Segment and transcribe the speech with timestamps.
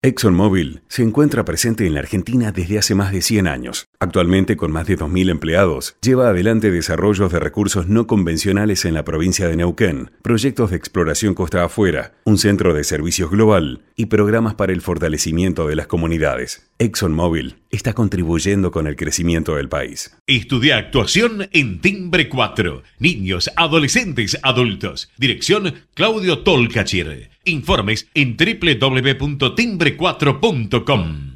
[0.00, 3.88] ExxonMobil se encuentra presente en la Argentina desde hace más de 100 años.
[3.98, 9.02] Actualmente, con más de 2.000 empleados, lleva adelante desarrollos de recursos no convencionales en la
[9.02, 14.54] provincia de Neuquén, proyectos de exploración costa afuera, un centro de servicios global y programas
[14.54, 16.67] para el fortalecimiento de las comunidades.
[16.78, 20.16] ExxonMobil está contribuyendo con el crecimiento del país.
[20.26, 22.82] Estudia actuación en Timbre 4.
[22.98, 25.10] Niños, adolescentes, adultos.
[25.18, 27.30] Dirección Claudio Tolcachir.
[27.44, 31.27] Informes en www.timbre4.com.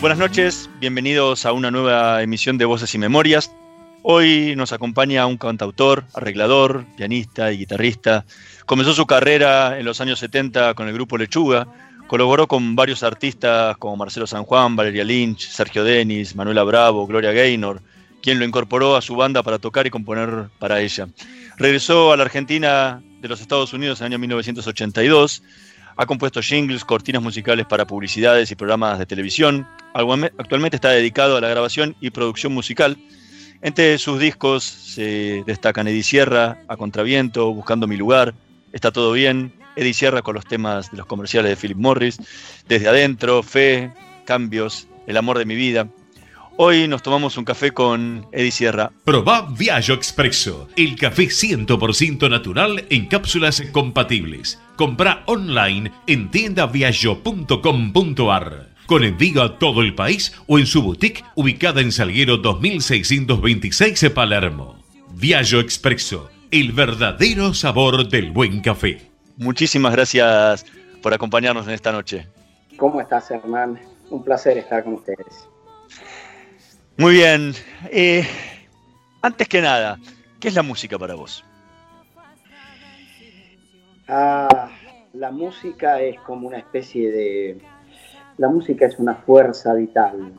[0.00, 3.52] Buenas noches, bienvenidos a una nueva emisión de Voces y Memorias.
[4.02, 8.24] Hoy nos acompaña un cantautor, arreglador, pianista y guitarrista.
[8.64, 11.68] Comenzó su carrera en los años 70 con el grupo Lechuga.
[12.06, 17.32] Colaboró con varios artistas como Marcelo San Juan, Valeria Lynch, Sergio Denis, Manuela Bravo, Gloria
[17.32, 17.82] Gaynor,
[18.22, 21.08] quien lo incorporó a su banda para tocar y componer para ella.
[21.58, 25.42] Regresó a la Argentina de los Estados Unidos en el año 1982
[26.00, 29.66] ha compuesto jingles, cortinas musicales para publicidades y programas de televisión.
[29.94, 32.96] Actualmente está dedicado a la grabación y producción musical.
[33.62, 38.34] Entre sus discos se destacan Eddie Sierra, A Contraviento, Buscando mi lugar,
[38.72, 42.18] Está todo bien, Eddie Sierra con los temas de los comerciales de Philip Morris,
[42.68, 43.90] Desde adentro, Fe,
[44.24, 45.88] Cambios, El amor de mi vida.
[46.56, 48.90] Hoy nos tomamos un café con Eddie Sierra.
[49.04, 54.60] Probá Viaggio Expresso, el café 100% natural en cápsulas compatibles.
[54.76, 58.69] Compra online en tiendaviaggio.com.ar.
[58.90, 64.82] Con envío a todo el país o en su boutique ubicada en Salguero 2626 Palermo.
[65.12, 69.00] Viaggio Expresso, el verdadero sabor del buen café.
[69.36, 70.66] Muchísimas gracias
[71.00, 72.26] por acompañarnos en esta noche.
[72.78, 73.78] ¿Cómo estás, Hernán?
[74.10, 75.48] Un placer estar con ustedes.
[76.96, 77.54] Muy bien.
[77.92, 78.26] Eh,
[79.22, 80.00] antes que nada,
[80.40, 81.44] ¿qué es la música para vos?
[84.08, 84.68] Ah,
[85.12, 87.58] la música es como una especie de...
[88.40, 90.32] La música es una fuerza vital.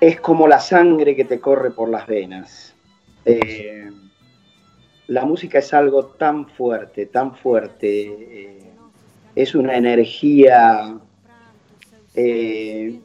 [0.00, 2.76] Es como la sangre que te corre por las venas.
[3.24, 3.90] Eh,
[5.08, 7.88] la música es algo tan fuerte, tan fuerte.
[8.06, 8.70] Eh,
[9.34, 10.96] es una energía
[12.14, 13.00] que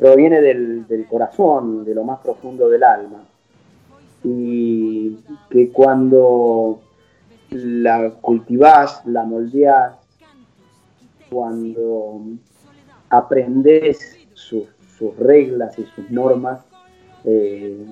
[0.00, 3.22] proviene del, corazón, de lo más profundo del alma,
[4.24, 5.16] y
[5.48, 6.80] que cuando
[7.50, 10.01] la cultivás, la moldeás,
[11.32, 12.20] cuando
[13.08, 14.66] aprendes sus,
[15.18, 16.60] reglas y sus normas,
[17.24, 17.86] eh,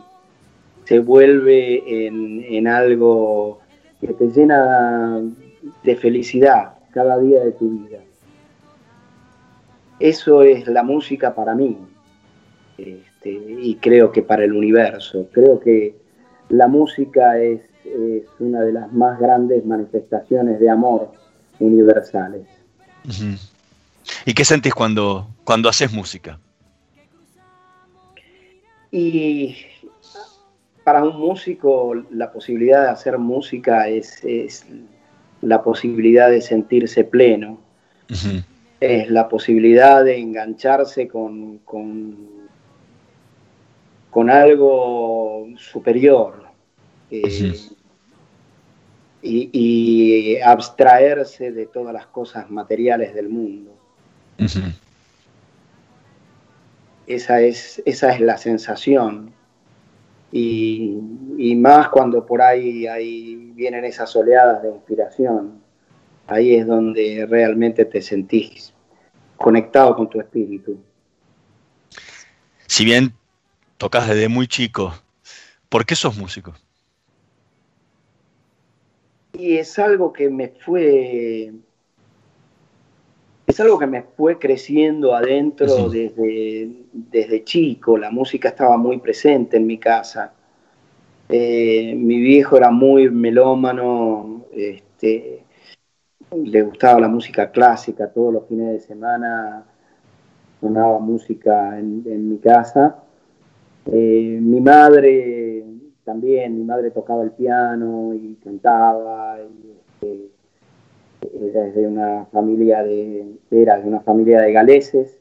[0.85, 3.59] se vuelve en, algo
[4.01, 5.21] que te llena
[5.83, 7.99] de felicidad cada día de tu vida.
[9.99, 11.77] Eso es la música para mí
[12.79, 15.29] este, y creo que para el universo.
[15.33, 15.97] Creo que
[16.49, 17.63] la música es,
[18.39, 21.11] una de las más grandes manifestaciones de amor
[21.59, 22.47] universales.
[24.25, 26.39] ¿Y qué sentís cuando, cuando haces música?
[28.91, 29.57] Y
[30.85, 34.23] para un músico la posibilidad de hacer música es,
[35.43, 37.61] la posibilidad de sentirse pleno.
[38.81, 41.59] Es la posibilidad de engancharse con,
[44.11, 46.45] con algo superior.
[47.11, 47.55] Eh,
[49.23, 53.77] y, abstraerse de todas las cosas materiales del mundo.
[57.07, 59.33] esa, es, esa es la sensación.
[60.33, 60.97] Y,
[61.39, 65.61] y, más cuando por ahí, ahí vienen esas oleadas de inspiración,
[66.27, 68.73] ahí es donde realmente te sentís
[69.37, 70.79] conectado con tu espíritu.
[72.67, 73.13] Si bien
[73.79, 74.95] tocas desde muy chico,
[75.69, 76.55] ¿por qué sos músico?
[79.41, 81.51] Y es algo que me fue.
[83.47, 87.97] Es algo que me fue creciendo adentro desde, desde chico.
[87.97, 90.35] La música estaba muy presente en mi casa.
[91.31, 95.45] Eh, mi viejo era muy melómano, este,
[96.45, 99.65] le gustaba la música clásica, todos los fines de semana
[100.61, 103.05] sonaba música en, mi casa.
[103.87, 105.65] Eh, mi madre
[106.11, 109.39] también, mi madre tocaba el piano y cantaba.
[109.39, 110.29] Este,
[111.23, 115.21] era de una familia de, era de una familia de galeses.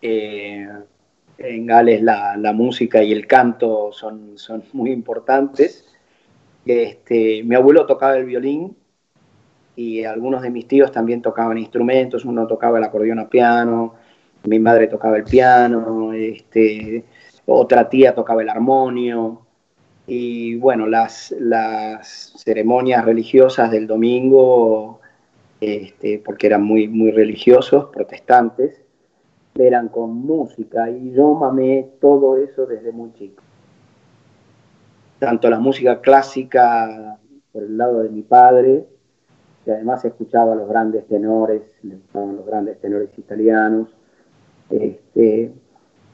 [0.00, 0.66] Eh,
[1.36, 5.84] en Gales la, música y el canto son, son muy importantes.
[6.64, 8.74] Este, mi abuelo tocaba el violín
[9.76, 13.96] y algunos de mis tíos también tocaban instrumentos, uno tocaba el acordeón a piano,
[14.44, 17.04] mi madre tocaba el piano, este,
[17.48, 19.42] otra tía tocaba el armonio,
[20.06, 25.00] y bueno, las, las ceremonias religiosas del domingo,
[25.60, 28.80] este, porque eran muy, muy religiosos, protestantes,
[29.54, 33.42] eran con música, y yo mamé todo eso desde muy chico.
[35.18, 37.18] Tanto la música clásica
[37.52, 38.86] por el lado de mi padre,
[39.64, 43.88] que además escuchaba a los grandes tenores, le los grandes tenores italianos,
[44.70, 45.52] este,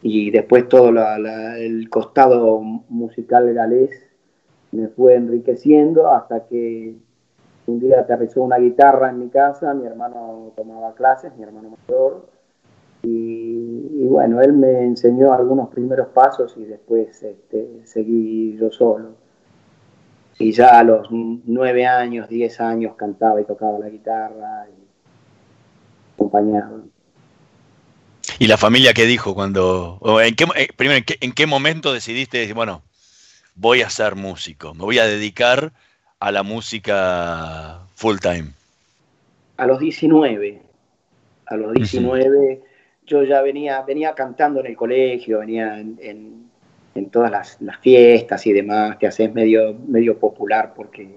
[0.07, 3.91] y después todo el costado musical galés
[4.71, 6.95] me fue enriqueciendo hasta que
[7.67, 12.27] un día aterrizó una guitarra en mi casa, mi hermano tomaba clases, mi hermano mayor,
[13.03, 19.25] y, bueno, él me enseñó algunos primeros pasos y después este, seguí yo solo
[20.39, 26.83] y ya a los nueve años, diez años cantaba y tocaba la guitarra y acompañaba.
[28.39, 32.55] ¿Y la familia qué dijo cuando, en qué, eh, primero, en qué, momento decidiste decir,
[32.55, 32.83] bueno,
[33.55, 35.73] voy a ser músico, me voy a dedicar
[36.21, 38.51] a la música full time?
[39.57, 40.63] A los 19,
[41.47, 42.63] a los 19
[43.07, 46.45] yo ya venía, venía cantando en el colegio, venía en
[46.95, 51.17] en todas las, fiestas y demás, te haces medio, medio popular porque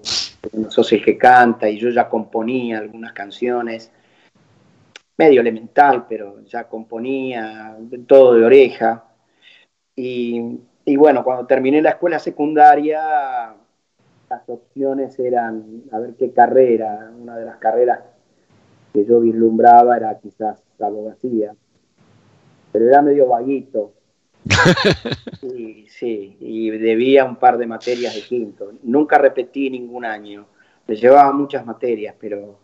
[0.52, 3.90] no sos el que canta y yo ya componía algunas canciones,
[5.18, 7.76] medio elemental, pero ya componía
[8.06, 9.04] todo de oreja.
[9.94, 13.54] Y, y bueno, cuando terminé la escuela secundaria,
[14.30, 18.00] las opciones eran a ver qué carrera, una de las carreras
[18.92, 21.54] que yo vislumbraba era quizás abogacía,
[22.72, 23.92] pero era medio vaguito
[25.40, 28.72] Sí, sí, y debía un par de materias de quinto.
[28.82, 30.46] Nunca repetí ningún año.
[30.86, 32.58] Me llevaba muchas materias, pero,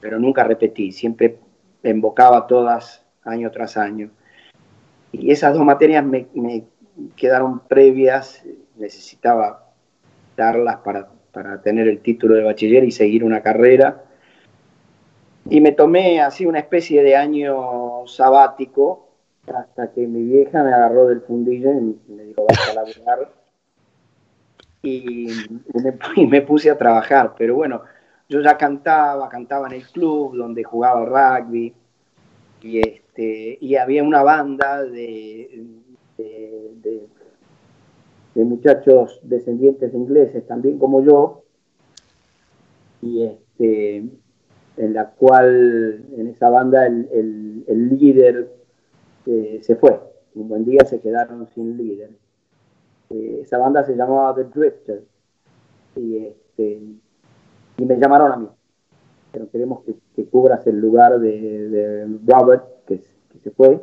[0.00, 0.92] pero nunca repetí.
[0.92, 1.38] Siempre
[1.82, 4.10] invocaba todas año tras año.
[5.12, 6.26] Y esas dos materias me,
[7.16, 8.44] quedaron previas.
[8.76, 9.66] Necesitaba
[10.36, 14.04] darlas para, para tener el título de bachiller y seguir una carrera.
[15.50, 19.08] Y me tomé así una especie de año sabático
[19.54, 23.32] hasta que mi vieja me agarró del fundillo y me dijo, vas a laburar.
[24.82, 25.28] Y,
[26.28, 27.34] me, puse a trabajar.
[27.36, 27.82] Pero bueno,
[28.28, 31.04] yo ya cantaba, cantaba en el club donde jugaba
[31.40, 31.74] rugby.
[32.62, 35.66] Y, este, y había una banda de,
[36.18, 37.06] de,
[38.34, 41.44] de, muchachos descendientes ingleses, también como yo.
[43.00, 43.96] Y este,
[44.76, 48.52] en la cual, en esa banda, el, el, líder
[49.60, 50.00] se fue.
[50.34, 52.10] Un buen día se quedaron sin líder.
[53.10, 55.02] Eh, esa banda se llamaba The Drifter
[55.96, 56.80] y, este,
[57.78, 58.48] y me llamaron a mí.
[59.32, 63.00] Pero queremos que, cubras el lugar de, Robert, que,
[63.42, 63.80] se fue.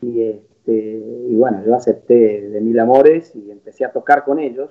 [0.00, 4.70] Y, este, y bueno, yo acepté de mil amores y empecé a tocar con ellos.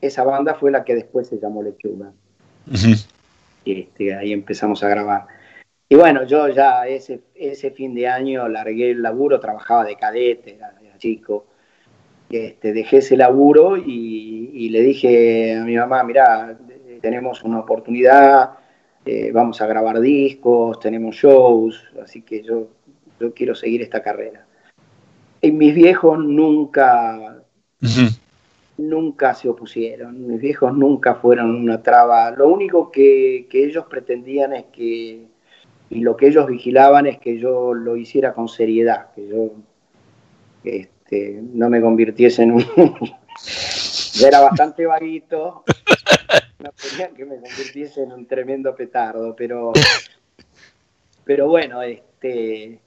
[0.00, 2.12] Esa banda fue la que después se llamó Lechuga.
[3.64, 5.26] y este, ahí empezamos a grabar.
[5.88, 10.54] Y bueno, yo ya ese, ese fin de año largué el laburo, trabajaba de cadete,
[10.54, 11.46] era, chico.
[12.30, 16.56] Este, dejé ese laburo y, le dije a mi mamá, mira,
[17.00, 18.50] tenemos una oportunidad,
[19.04, 22.68] eh, vamos a grabar discos, tenemos shows, así que yo,
[23.18, 24.46] yo quiero seguir esta carrera.
[25.40, 27.42] y mis viejos nunca,
[28.76, 32.30] nunca se opusieron, mis viejos nunca fueron una traba.
[32.30, 35.26] Lo único que, ellos pretendían es que,
[35.88, 39.52] y lo que ellos vigilaban es que yo lo hiciera con seriedad, que yo
[40.62, 42.64] este, no me convirtiese en un...
[44.26, 45.64] era bastante vaguito,
[46.98, 49.72] no que me convirtiese en un tremendo petardo, pero,
[51.24, 52.80] pero bueno, este,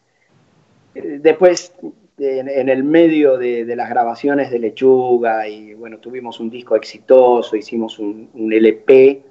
[0.93, 1.73] después
[2.17, 7.97] en, el medio de, las grabaciones de Lechuga y bueno, tuvimos un disco exitoso, hicimos
[7.99, 9.23] un, LP,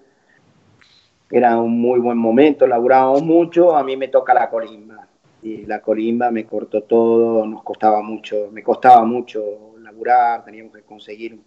[1.31, 5.07] era un muy buen momento, laburábamos mucho, a mí me toca la colimba
[5.43, 10.83] y la colimba me cortó todo, nos costaba mucho, me costaba mucho laburar, teníamos que
[10.83, 11.39] conseguir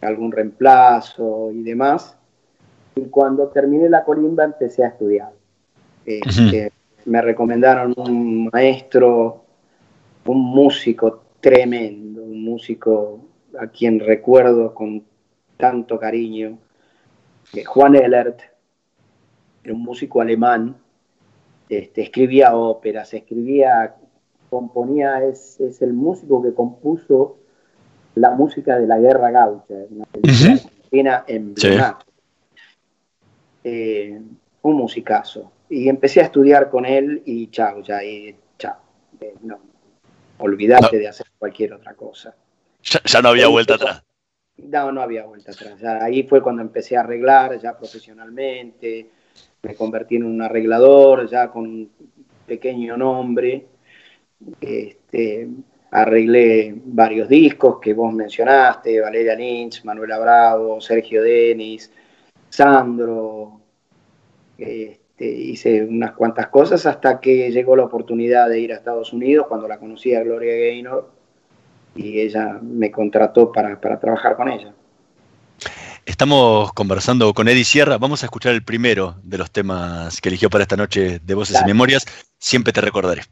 [0.00, 2.18] algún reemplazo y demás.
[2.94, 5.32] Y cuando terminé la colimba empecé a estudiar.
[6.04, 6.72] Este,
[7.04, 9.42] me recomendaron un maestro
[10.24, 13.20] un músico tremendo, un músico
[13.58, 15.04] a quien recuerdo con
[15.56, 16.58] tanto cariño,
[17.66, 18.40] Juan Ellert,
[19.64, 20.76] era un músico alemán,
[21.68, 23.94] este, escribía óperas, escribía,
[24.48, 27.38] componía, es, el músico que compuso
[28.14, 31.54] la música de la Guerra Gaucha, una película en
[33.64, 34.20] eh,
[34.62, 35.52] un musicazo.
[35.68, 38.76] Y empecé a estudiar con él y chao, ya, y chao.
[39.20, 39.58] Eh, no,
[40.38, 42.34] olvidarte de hacer cualquier otra cosa.
[42.82, 44.02] Ya, no había vuelta atrás.
[44.56, 45.82] No, no había vuelta atrás.
[46.02, 49.08] ahí fue cuando empecé a arreglar ya profesionalmente,
[49.62, 51.90] me convertí en un arreglador ya con un
[52.46, 53.66] pequeño nombre.
[54.60, 55.48] Este,
[55.92, 61.92] arreglé varios discos que vos mencionaste, Valeria Lynch, Manuela Bravo, Sergio Denis,
[62.52, 63.60] Sandro.
[64.58, 69.46] Este, hice unas cuantas cosas hasta que llegó la oportunidad de ir a Estados Unidos
[69.48, 71.10] cuando la conocí a Gloria Gaynor
[71.96, 74.72] y ella me contrató para, trabajar con ella.
[76.04, 77.96] Estamos conversando con Eddie Sierra.
[77.96, 81.58] Vamos a escuchar el primero de los temas que eligió para esta noche de Voces
[81.62, 82.04] y Memorias.
[82.38, 83.22] Siempre te recordaré.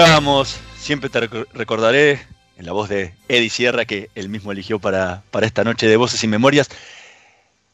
[0.00, 2.20] Escuchábamos, siempre te recordaré,
[2.56, 5.98] en la voz de Eddie Sierra, que él mismo eligió para, para esta noche de
[5.98, 6.70] Voces y Memorias.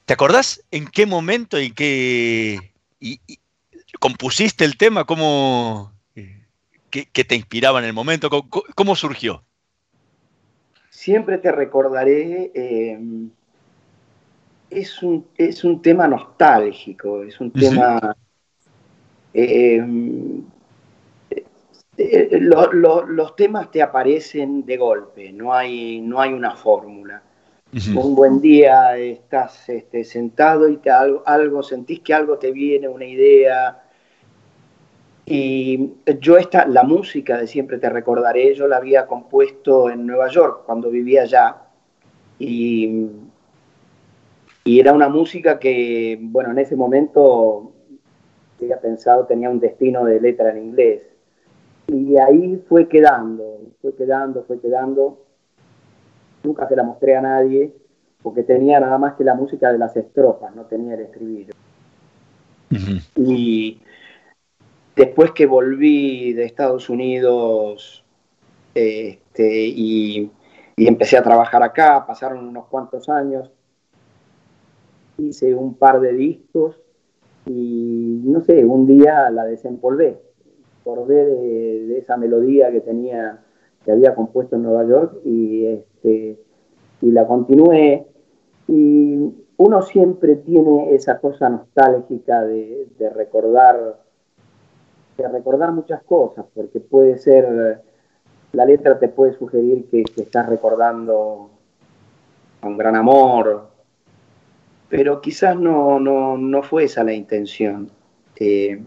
[0.06, 3.20] ¿Te acordás en qué momento y qué y,
[4.00, 5.04] compusiste el tema?
[5.04, 5.92] ¿Cómo,
[6.90, 8.28] qué, te inspiraba en el momento?
[8.74, 9.44] ¿Cómo, surgió?
[10.90, 12.50] Siempre te recordaré.
[12.52, 12.98] Eh,
[14.70, 18.16] es, un, es un tema nostálgico, es un tema.
[19.32, 19.80] Eh,
[21.98, 27.22] eh, los temas te aparecen de golpe, no hay, no hay una fórmula.
[27.94, 33.04] Un buen día estás este, sentado y te, algo, sentís que algo te viene, una
[33.04, 33.82] idea.
[35.26, 40.28] Y yo esta, la música de Siempre Te Recordaré, yo la había compuesto en Nueva
[40.28, 41.56] York cuando vivía allá.
[42.38, 43.08] Y,
[44.64, 47.72] y era una música que, bueno, en ese momento
[48.60, 51.15] había pensado tenía un destino de letra en inglés.
[51.88, 55.22] Y ahí fue quedando, fue quedando, fue quedando.
[56.42, 57.72] Nunca se la mostré a nadie,
[58.22, 61.54] porque tenía nada más que la música de las estrofas, no tenía el estribillo.
[63.14, 63.80] Y
[64.96, 68.04] después que volví de Estados Unidos
[68.74, 70.30] este, y,
[70.76, 73.50] empecé a trabajar acá, pasaron unos cuantos años,
[75.16, 76.76] hice un par de discos
[77.46, 80.20] y no sé, un día la desempolvé,
[80.86, 83.42] acordé de, esa melodía que tenía
[83.84, 86.38] que había compuesto en Nueva York y, este,
[87.00, 88.06] y la continué.
[88.68, 94.00] Y uno siempre tiene esa cosa nostálgica de, recordar
[95.16, 97.82] de recordar muchas cosas, porque puede ser,
[98.52, 101.50] la letra te puede sugerir que, estás recordando
[102.62, 103.68] un gran amor,
[104.88, 107.90] pero quizás no, no, no fue esa la intención.
[108.38, 108.82] Eh,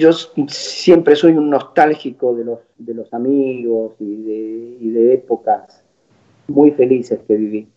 [0.00, 5.84] yo siempre soy un nostálgico de los, de los amigos y de, y de épocas
[6.48, 7.68] muy felices que viví.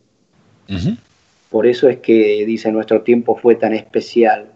[1.50, 4.54] Por eso es que dice nuestro tiempo fue tan especial.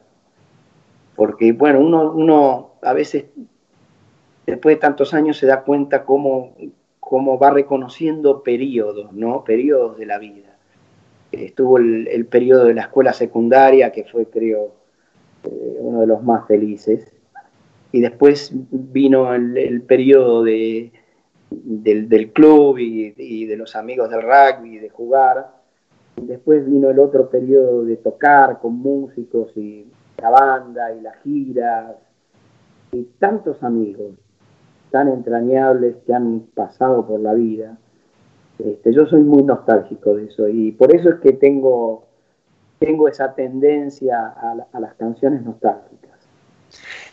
[1.16, 3.26] Porque, bueno, uno, uno a veces,
[4.46, 6.56] después de tantos años, se da cuenta cómo,
[7.00, 9.44] cómo va reconociendo periodos, ¿no?
[9.44, 10.58] Periodos de la vida.
[11.32, 14.74] Estuvo el, el periodo de la escuela secundaria, que fue, creo,
[15.44, 17.12] eh, uno de los más felices
[17.92, 20.92] y después vino el, periodo de,
[21.50, 25.52] del, club y, de los amigos del rugby, de jugar.
[26.16, 29.86] Después vino el otro periodo de tocar con músicos y
[30.22, 31.96] la banda y las giras.
[32.92, 34.14] Y tantos amigos
[34.92, 37.78] tan entrañables que han pasado por la vida.
[38.60, 42.06] Este, yo soy muy nostálgico de eso y por eso es que tengo,
[42.80, 45.97] tengo esa tendencia a las canciones nostálgicas.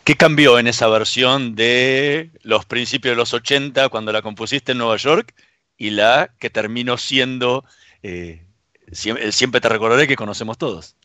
[0.05, 4.77] ¿Qué cambió en esa versión de los principios de los 80 cuando la compusiste en
[4.77, 5.33] Nueva York
[5.77, 7.63] y la que terminó siendo
[8.03, 8.43] eh,
[8.91, 10.95] siempre, te recordaré que conocemos todos?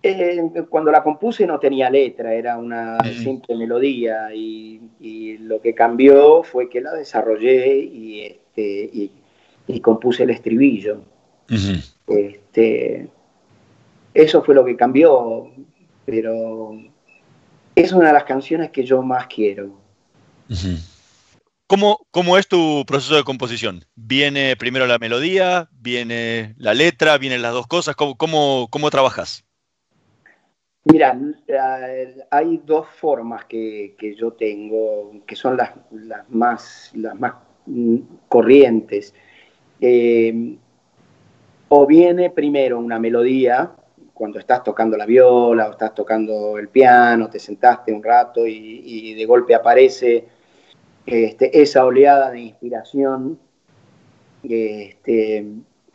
[0.00, 4.80] Eh, cuando la compuse no tenía letra, era una simple melodía y,
[5.40, 9.10] lo que cambió fue que la desarrollé y, este,
[9.82, 11.02] compuse el estribillo.
[12.06, 13.08] este,
[14.14, 15.50] eso fue lo que cambió,
[16.04, 16.78] pero
[17.80, 19.78] es una de las canciones que yo más quiero.
[21.66, 23.84] ¿Cómo, es tu proceso de composición?
[23.94, 25.68] ¿Viene primero la melodía?
[25.72, 27.18] ¿Viene la letra?
[27.18, 27.94] ¿Vienen las dos cosas?
[27.94, 29.44] ¿Cómo, cómo, trabajas?
[30.84, 31.18] Mira,
[32.30, 35.72] hay dos formas que, yo tengo, que son las,
[36.30, 37.34] más, las más
[37.66, 37.96] mm,
[38.28, 39.14] corrientes.
[39.80, 40.56] Eh,
[41.68, 43.72] o viene primero una melodía,
[44.18, 49.14] cuando estás tocando la viola o estás tocando el piano, te sentaste un rato y,
[49.14, 50.26] de golpe aparece
[51.06, 53.38] este, esa oleada de inspiración
[54.42, 55.46] este,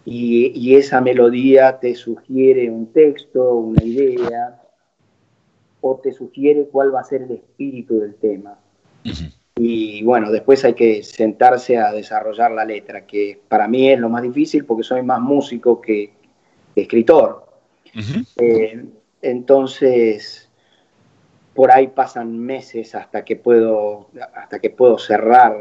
[0.06, 4.62] y, esa melodía te sugiere un texto, una idea,
[5.82, 8.58] o te sugiere cuál va a ser el espíritu del tema.
[9.56, 14.10] Y bueno, después hay que sentarse a desarrollar la letra, que para mí es lo
[14.10, 16.14] más difícil porque soy más músico que
[16.76, 17.43] escritor.
[18.38, 18.86] Eh,
[19.22, 20.50] entonces,
[21.54, 25.56] por ahí pasan meses hasta que puedo, hasta que puedo cerrar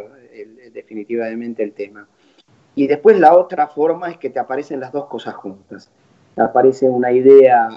[0.73, 2.09] definitivamente el tema.
[2.75, 5.91] Y después la otra forma es que te aparecen las dos cosas juntas.
[6.37, 7.69] Aparece una idea,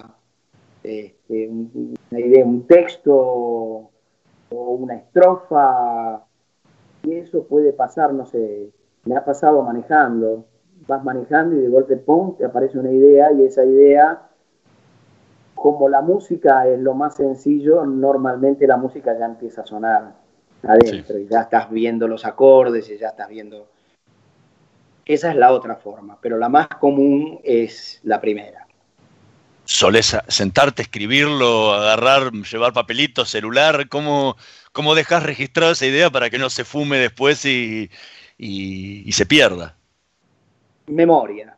[0.83, 3.91] este, un- una idea, un texto o
[4.49, 6.23] una estrofa,
[7.03, 8.69] y eso puede pasar, no sé,
[9.05, 10.45] me ha pasado manejando.
[10.87, 14.29] Vas manejando y de golpe, pum, te aparece una idea y esa idea,
[15.65, 20.13] como la música es lo más sencillo, normalmente la música ya empieza a sonar
[20.61, 23.67] adentro y ya estás viendo los acordes y ya estás viendo...
[25.03, 28.67] Esa es la otra forma, pero la más común es la primera.
[29.63, 33.89] ¿Solés sentarte, escribirlo, agarrar, llevar papelito, celular?
[33.89, 34.37] ¿Cómo,
[34.71, 37.89] cómo dejas registrado esa idea para que no se fume después y,
[38.37, 39.75] y- y se pierda?
[40.85, 41.57] Memoria.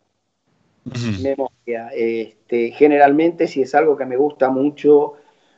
[1.21, 1.89] Memoria.
[1.93, 5.15] Este, generalmente, si es algo que me gusta mucho,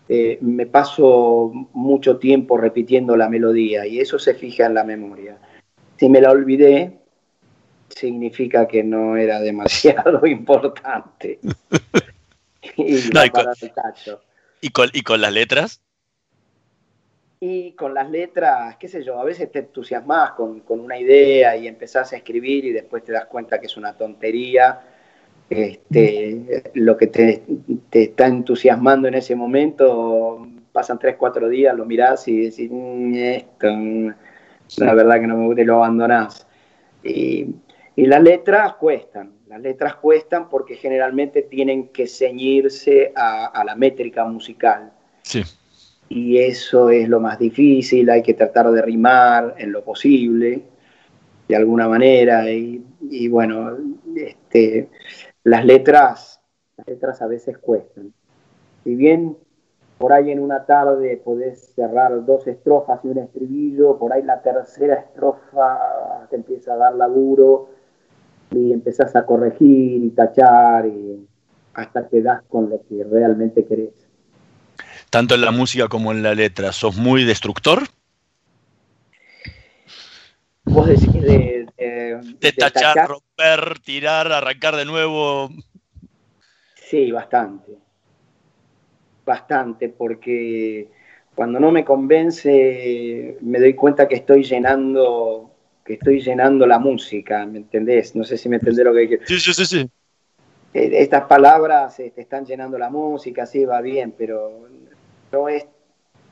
[0.08, 5.38] eh, me paso mucho tiempo repitiendo la melodía y eso se fija en la memoria.
[5.98, 7.00] Si me la olvidé,
[7.90, 11.40] significa que no era demasiado importante.
[12.78, 13.48] y No, con-.
[14.62, 15.82] ¿Y con, y con las letras?
[17.42, 21.56] Y con las letras, qué sé yo, a veces te entusiasmas con, con una idea
[21.56, 24.82] y empezás a escribir y después te das cuenta que es una tontería.
[25.50, 27.44] Este, lo que te,
[27.90, 33.16] te está entusiasmando en ese momento, pasan tres, cuatro días, lo mirás y decís, "Mm,
[33.16, 33.68] esto,
[34.78, 36.46] la verdad que no me gusta y lo abandonás.
[37.04, 37.48] Y,
[37.96, 43.76] y las letras cuestan, las letras cuestan porque generalmente tienen que ceñirse a, a la
[43.76, 44.92] métrica musical
[45.24, 45.42] Sí.
[46.10, 50.62] y eso es lo más difícil, hay que tratar de rimar en lo posible,
[51.48, 53.76] de alguna manera, y, y bueno,
[54.16, 54.88] este,
[55.44, 56.42] las letras,
[56.78, 58.14] las letras a veces cuestan.
[58.84, 59.38] Si bien
[59.98, 64.42] por ahí en una tarde podés cerrar dos estrofas y un estribillo, por ahí la
[64.42, 67.70] tercera estrofa te empieza a dar laburo
[68.52, 71.28] y empezás a corregir y tachar y
[71.74, 73.94] hasta que das con lo que realmente querés.
[75.10, 76.72] Tanto en la música como en la letra.
[76.72, 77.84] ¿Sos muy destructor?
[80.72, 83.08] Vos decís de, de, De de tachar, tachar.
[83.10, 85.50] romper, tirar, arrancar de nuevo.
[86.76, 87.78] Sí, bastante.
[89.26, 90.90] Bastante, porque
[91.36, 95.52] cuando no me convence me doy cuenta que estoy llenando,
[95.86, 98.16] que estoy llenando la música, ¿me entendés?
[98.16, 99.24] No sé si me entendés lo que quiero.
[99.26, 99.90] Sí, sí, sí, sí.
[100.74, 104.68] Eh, Estas palabras te están llenando la música, sí, va bien, pero
[105.32, 105.68] no es,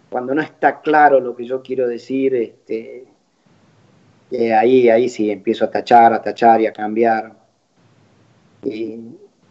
[0.10, 3.06] cuando no está claro lo que yo quiero decir, este,
[4.32, 7.36] eh, ahí, ahí sí empiezo a tachar, a tachar y a cambiar.
[8.64, 9.00] Y,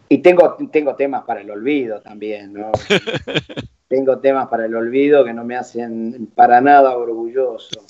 [0.09, 2.71] y tengo, tengo temas para el olvido también, ¿no?
[3.87, 7.83] tengo temas para el olvido que no me hacen para nada orgulloso.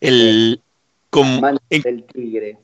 [0.00, 0.60] El,
[1.10, 2.58] como, del tigre.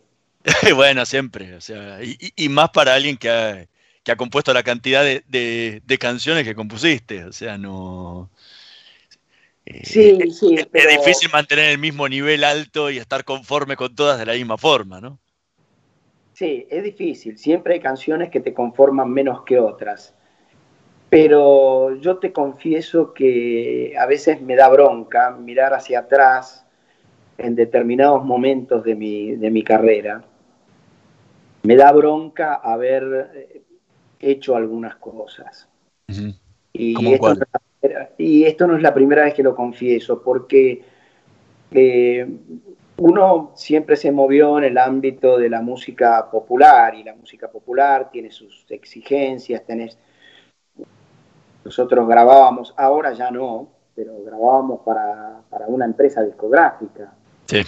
[0.75, 1.55] bueno, siempre.
[1.55, 3.67] O sea, y, y- y más para alguien que ha,
[4.03, 7.25] que ha compuesto la cantidad de, de- de canciones que compusiste.
[7.25, 8.31] O sea, no.
[9.67, 13.77] Eh, Sí, es, sí, es pero- difícil mantener el mismo nivel alto y estar conforme
[13.77, 15.19] con todas de la misma forma, ¿no?
[16.33, 17.39] Sí, es difícil.
[17.39, 20.15] Siempre hay canciones que te conforman menos que otras.
[21.09, 26.67] Pero yo te confieso que a veces me da bronca mirar hacia atrás
[27.39, 30.25] en determinados momentos de mi, de mi carrera.
[31.63, 33.63] Me da bronca haber eh,
[34.19, 35.69] hecho algunas cosas.
[36.09, 36.35] Ujú.
[36.73, 37.39] Y ¿Cómo esto, cuál?
[38.19, 40.83] Y esto no es la primera vez que lo confieso, porque
[41.71, 42.27] eh,
[42.97, 48.11] uno siempre se movió en el ámbito de la música popular y la música popular
[48.11, 49.99] tiene sus exigencias, tenés...
[51.65, 57.13] Nosotros grabábamos, ahora ya no, pero grabábamos para, para una empresa discográfica
[57.47, 57.63] Sí.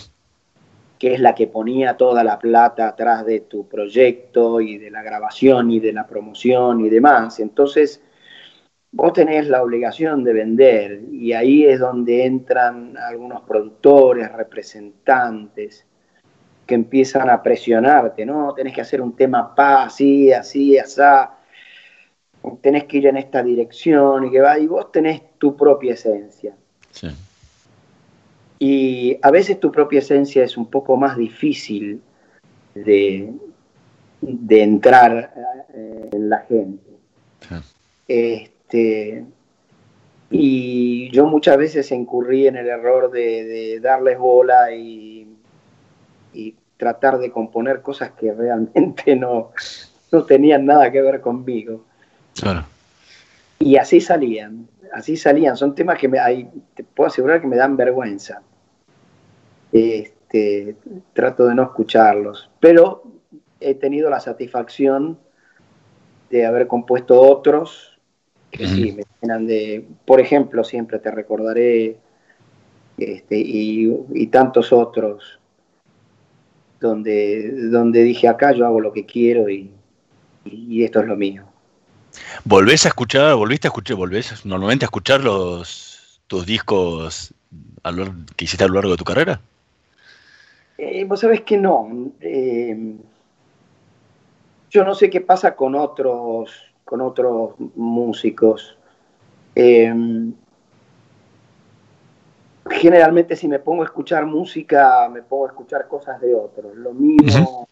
[0.98, 5.02] que es la que ponía toda la plata atrás de tu proyecto y de la
[5.02, 7.40] grabación y de la promoción y demás.
[7.40, 8.02] Entonces,
[8.92, 15.84] vos tenés la obligación de vender y ahí es donde entran algunos productores, representantes
[16.66, 18.52] que empiezan a presionarte, ¿no?
[18.54, 21.38] Tenés que hacer un tema pa, así, así, asá.
[22.60, 26.54] Tenés que ir en esta dirección y que va, y vos tenés tu propia esencia.
[26.90, 27.08] sí.
[28.58, 32.00] Y a veces tu propia esencia es un poco más difícil
[32.74, 33.30] de,
[34.22, 35.34] de entrar
[35.74, 36.90] eh, en la gente.
[37.46, 37.54] Sí.
[38.08, 38.55] Este,
[40.30, 45.28] y yo muchas veces incurrí en el error de, de darles bola y,
[46.32, 49.52] y tratar de componer cosas que realmente no,
[50.12, 51.84] no tenían nada que ver conmigo.
[52.34, 52.64] Claro.
[53.58, 55.56] Y así salían, así salían.
[55.56, 56.18] Son temas que me,
[56.74, 58.42] te puedo asegurar que me dan vergüenza.
[59.72, 60.76] Este,
[61.12, 62.50] trato de no escucharlos.
[62.60, 63.02] Pero
[63.60, 65.18] he tenido la satisfacción
[66.30, 67.95] de haber compuesto otros
[68.56, 69.86] que sí me llenan de.
[70.04, 71.96] Por ejemplo, siempre te recordaré
[72.98, 75.40] este, y, y tantos otros
[76.80, 79.70] donde, donde dije acá yo hago lo que quiero y,
[80.44, 81.46] y esto es lo mío.
[82.44, 87.34] ¿Volvés a escuchar, volviste a escuchar, volvés normalmente a escuchar los, tus discos
[87.82, 89.40] a lo- que hiciste a lo largo de tu carrera?
[90.78, 91.88] Eh, Vos sabés que no.
[92.20, 92.76] eh,
[94.70, 96.50] yo no sé qué pasa con otros,
[96.86, 98.78] con otros músicos.
[99.54, 99.92] Eh,
[102.70, 106.74] generalmente si me pongo a escuchar música, me pongo a escuchar cosas de otros.
[106.76, 107.66] Lo mío,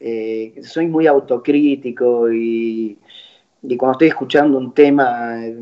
[0.00, 2.98] eh, soy muy autocrítico y,
[3.62, 5.56] y cuando estoy escuchando un tema, eh,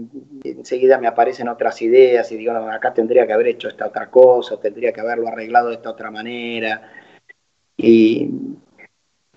[0.44, 4.10] enseguida me aparecen otras ideas y digo, no, acá tendría que haber hecho esta otra
[4.10, 6.92] cosa, o tendría que haberlo arreglado de esta otra manera.
[7.76, 8.30] Y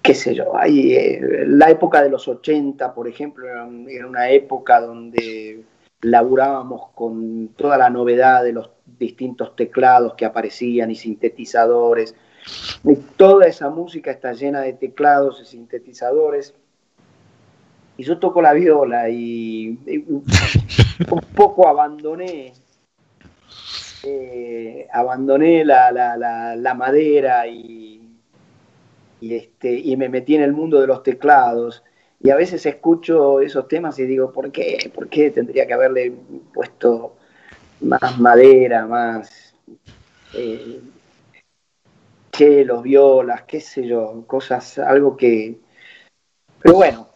[0.01, 4.29] qué sé yo, eh, la época de los 80, por ejemplo, era, un- era una
[4.29, 5.63] época donde
[6.01, 12.15] laburábamos con toda la novedad de los distintos teclados que aparecían y sintetizadores.
[13.17, 16.55] Toda esa música está llena de teclados y sintetizadores.
[17.97, 22.53] Y yo toco la viola y, un poco abandoné
[24.03, 27.80] eh, abandoné la madera y,
[29.21, 31.83] y, este, y me metí en el mundo de los teclados.
[32.19, 34.91] Y a veces escucho esos temas y digo, ¿por qué?
[34.93, 36.13] ¿Por qué tendría que haberle
[36.53, 37.15] puesto
[37.79, 39.55] más madera, más
[40.33, 40.81] eh,
[42.31, 45.59] chelos, violas, qué sé yo, cosas, algo que...
[46.61, 47.07] Pero bueno,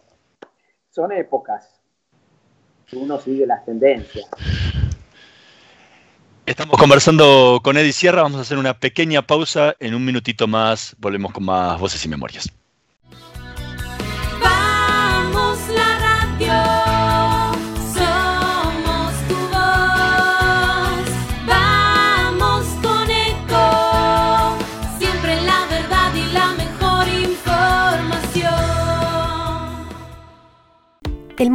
[0.90, 1.80] son épocas.
[2.92, 4.28] Uno sigue las tendencias.
[6.46, 10.94] Estamos conversando con Eddie Sierra, vamos a hacer una pequeña pausa, en un minutito más
[10.98, 12.52] volvemos con más voces y memorias.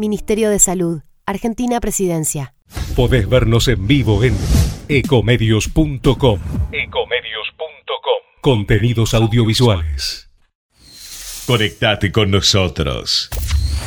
[0.00, 1.02] Ministerio de Salud.
[1.26, 2.54] Argentina Presidencia.
[2.96, 4.34] Podés vernos en vivo en
[4.88, 6.40] ecomedios.com.
[6.72, 8.20] Ecomedios.com.
[8.40, 10.30] Contenidos audiovisuales.
[11.46, 13.28] Conectate con nosotros.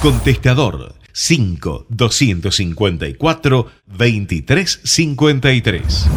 [0.01, 6.09] Contestador 5 254 2353.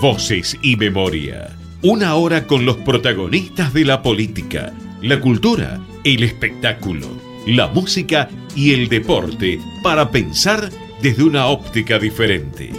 [0.00, 1.56] Voces y memoria.
[1.82, 5.80] Una hora con los protagonistas de la política, la cultura,
[6.14, 7.08] el espectáculo,
[7.48, 10.70] la música y el deporte para pensar
[11.02, 12.70] desde una óptica diferente.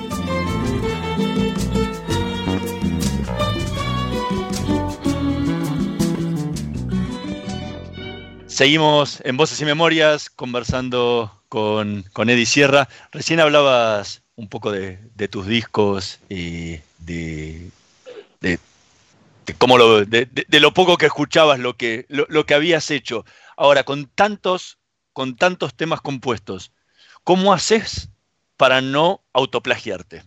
[8.45, 12.87] Seguimos en Voces y Memorias conversando con, con Eddie Sierra.
[13.11, 17.71] Recién hablabas un poco de, de tus discos y de,
[18.39, 18.57] de,
[19.47, 22.91] de cómo lo, de, de- lo poco que escuchabas, lo que, lo, lo que habías
[22.91, 23.25] hecho.
[23.55, 24.77] Ahora, con tantos,
[25.13, 26.73] con tantos temas compuestos,
[27.23, 28.09] ¿cómo haces
[28.57, 30.23] para no autoplagiarte?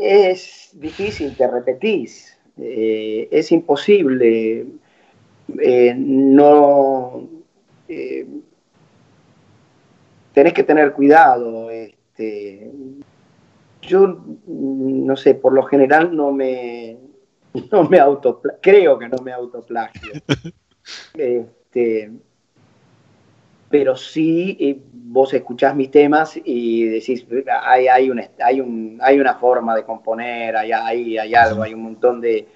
[0.00, 2.38] Es difícil, te repetís.
[2.58, 4.66] Eh, es imposible.
[5.60, 7.28] Eh, no.
[7.88, 8.26] eh,
[10.32, 11.70] tenés que tener cuidado.
[11.70, 12.70] Este,
[13.86, 16.98] yo, mm, no sé, por lo general no me.
[17.70, 18.00] No me
[18.60, 20.12] creo que no me autoplagio.
[21.14, 22.10] Este,
[23.70, 27.26] pero sí eh, vos escuchás mis temas y decís,
[27.62, 31.74] hay, hay, un, hay, un, hay una forma de componer, hay, hay, hay algo, hay
[31.74, 32.46] un montón de,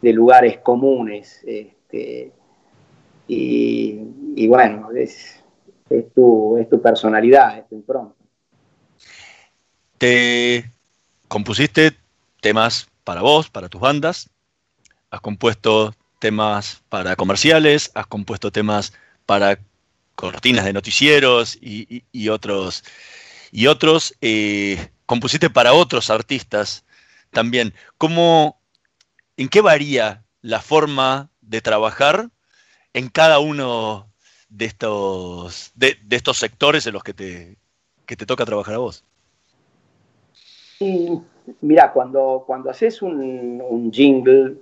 [0.00, 1.42] de lugares comunes.
[1.46, 2.32] Este,
[3.28, 4.00] y,
[4.34, 5.44] y bueno, es,
[5.90, 8.16] es, tu, es tu personalidad, es tu impronta.
[9.98, 10.73] Te
[11.34, 11.98] compusiste
[12.40, 14.30] temas para vos, para tus bandas,
[15.10, 18.92] has compuesto temas para comerciales, has compuesto temas
[19.26, 19.58] para
[20.14, 22.84] cortinas de noticieros y, otros.
[23.50, 26.84] Y otros, eh, compusiste para otros artistas
[27.32, 27.74] también.
[27.98, 28.60] ¿Cómo,
[29.36, 32.30] ¿En qué varía la forma de trabajar
[32.92, 34.08] en cada uno
[34.50, 37.58] de estos, de, de estos sectores en los que te,
[38.06, 39.02] que te toca trabajar a vos?
[40.80, 41.08] Y
[41.60, 44.56] mira, cuando, cuando haces un, un jingle,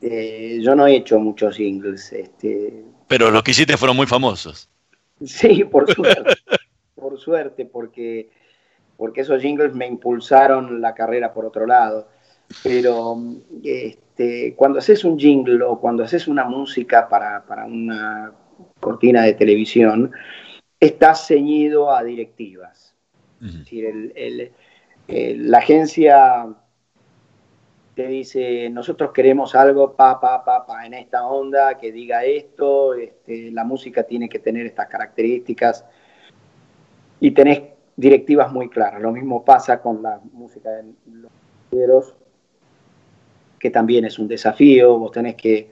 [0.00, 2.12] eh, yo no he hecho muchos jingles.
[2.12, 4.68] Este, Pero los que hiciste fueron muy famosos.
[5.24, 6.34] sí, por suerte,
[6.94, 8.30] por suerte, porque,
[8.96, 12.08] porque esos jingles me impulsaron la carrera por otro lado.
[12.62, 13.16] Pero
[13.64, 18.32] este, cuando haces un jingle o cuando haces una música para, para una
[18.78, 20.12] cortina de televisión,
[20.78, 22.94] estás ceñido a directivas.
[23.44, 24.52] Es decir, el- el-
[25.08, 26.46] el- la agencia
[27.94, 32.94] te dice, nosotros queremos algo, pa, pa, pa, pa, en esta onda, que diga esto,
[32.94, 35.84] este, la música tiene que tener estas características,
[37.20, 37.62] y tenés
[37.94, 39.00] directivas muy claras.
[39.00, 41.30] Lo mismo pasa con la música de los
[41.70, 42.14] noticieros,
[43.60, 45.70] que también es un desafío, vos tenés que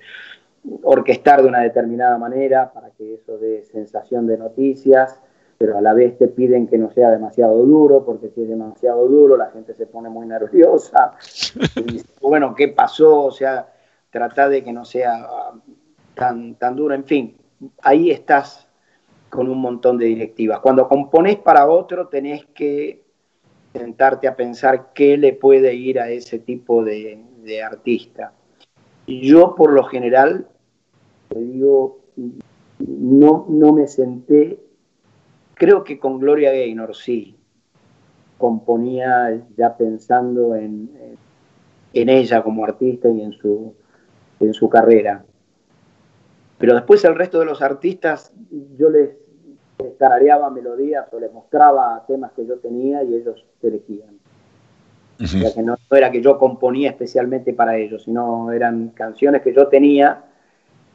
[0.82, 5.18] orquestar de una determinada manera para que eso dé sensación de noticias,
[5.60, 9.06] pero a la vez te piden que no sea demasiado duro, porque si es demasiado
[9.06, 11.12] duro la gente se pone muy nerviosa.
[11.76, 13.24] Y dice, bueno, ¿qué pasó?
[13.24, 13.70] O sea,
[14.08, 15.54] trata de que no sea ah,
[16.14, 17.36] tan, tan duro, en fin,
[17.82, 18.66] ahí estás
[19.28, 20.60] con un montón de directivas.
[20.60, 23.04] Cuando componés para otro tenés que
[23.74, 28.32] sentarte a pensar qué le puede ir a ese tipo de, de artista.
[29.06, 30.48] Yo por lo general,
[31.28, 31.98] te digo,
[32.78, 34.69] no, no me senté,
[35.60, 37.36] creo que con Gloria Gaynor sí,
[38.38, 40.88] componía ya pensando en,
[41.92, 43.74] en ella como artista y en su,
[44.40, 45.22] en su carrera.
[46.56, 48.32] Pero después el resto de los artistas,
[48.78, 49.10] yo les,
[49.80, 54.18] les tarareaba melodías o les mostraba temas que yo tenía y ellos elegían.
[55.22, 59.42] O sea, que no, no era que yo componía especialmente para ellos, sino eran canciones
[59.42, 60.24] que yo tenía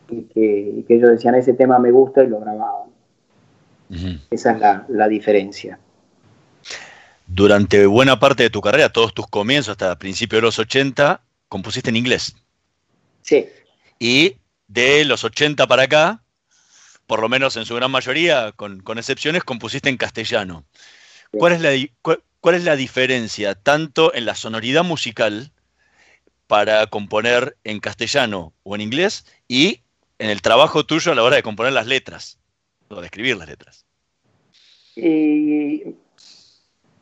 [0.10, 2.95] y que, y que ellos decían, ese tema me gusta y lo grababan.
[4.32, 5.80] Esa es la, la diferencia.
[7.28, 11.90] Durante buena parte de tu carrera, todos tus comienzos hasta principios de los 80, compusiste
[11.90, 12.36] en inglés.
[13.22, 13.48] Sí.
[14.00, 16.24] Y de los 80 para acá,
[17.08, 20.66] por lo menos en su gran mayoría, con, con excepciones, compusiste en castellano.
[21.32, 21.72] ¿Cuál es, la,
[22.40, 25.52] cuál es la diferencia tanto en la sonoridad musical
[26.48, 29.82] para componer en castellano o en inglés y
[30.20, 32.38] en el trabajo tuyo a la hora de componer las letras
[32.90, 33.86] o de escribir las letras?
[34.96, 35.96] Y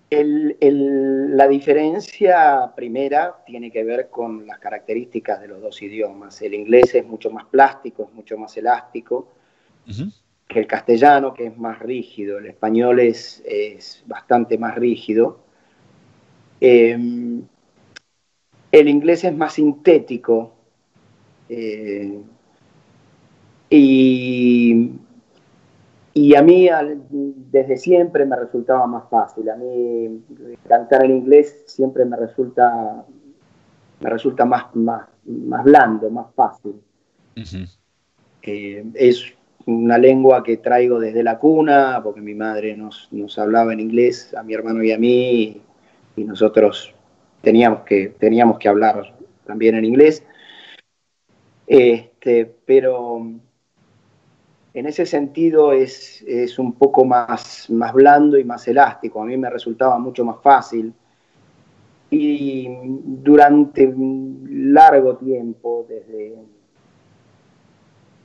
[0.09, 6.41] el- el- la diferencia primera tiene que ver con las características de los dos idiomas.
[6.41, 9.27] El inglés es mucho más plástico, es mucho más elástico
[10.47, 12.37] que el castellano, que es más rígido.
[12.37, 15.39] El español es, es bastante más rígido.
[16.61, 16.97] Eh,
[18.71, 20.53] el inglés es más sintético.
[21.49, 22.19] eh,
[23.69, 24.91] y
[26.13, 29.49] y a mí al- desde siempre me resultaba más fácil.
[29.49, 30.21] A mí
[30.67, 33.03] cantar en inglés siempre me resulta,
[33.99, 36.75] me resulta más, más, más blando, más fácil.
[38.43, 39.33] Eh, es
[39.65, 44.33] una lengua que traigo desde la cuna, porque mi madre nos, nos hablaba en inglés,
[44.35, 45.61] a mi hermano y a mí,
[46.15, 46.93] y nosotros
[47.41, 49.15] teníamos que, teníamos que hablar
[49.45, 50.23] también en inglés.
[51.65, 53.25] Este, pero
[54.73, 59.21] en ese sentido es, es un poco más, más blando y más elástico.
[59.21, 60.93] A mí me resultaba mucho más fácil.
[62.09, 62.69] Y
[63.05, 66.35] durante un largo tiempo, desde,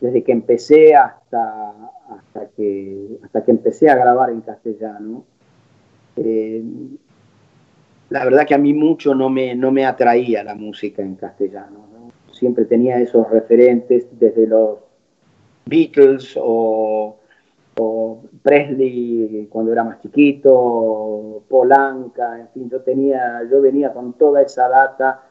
[0.01, 1.75] desde que empecé hasta,
[2.11, 5.25] hasta, que, hasta que empecé a grabar en castellano,
[6.17, 6.63] eh,
[8.09, 11.87] la verdad que a mí mucho no me, no me atraía la música en castellano.
[11.93, 12.33] ¿no?
[12.33, 14.88] Siempre tenía esos referentes desde los
[15.69, 17.17] Beatles o,
[18.43, 24.69] Presley cuando era más chiquito, Polanca, en fin, yo tenía, yo venía con toda esa
[24.69, 25.23] data,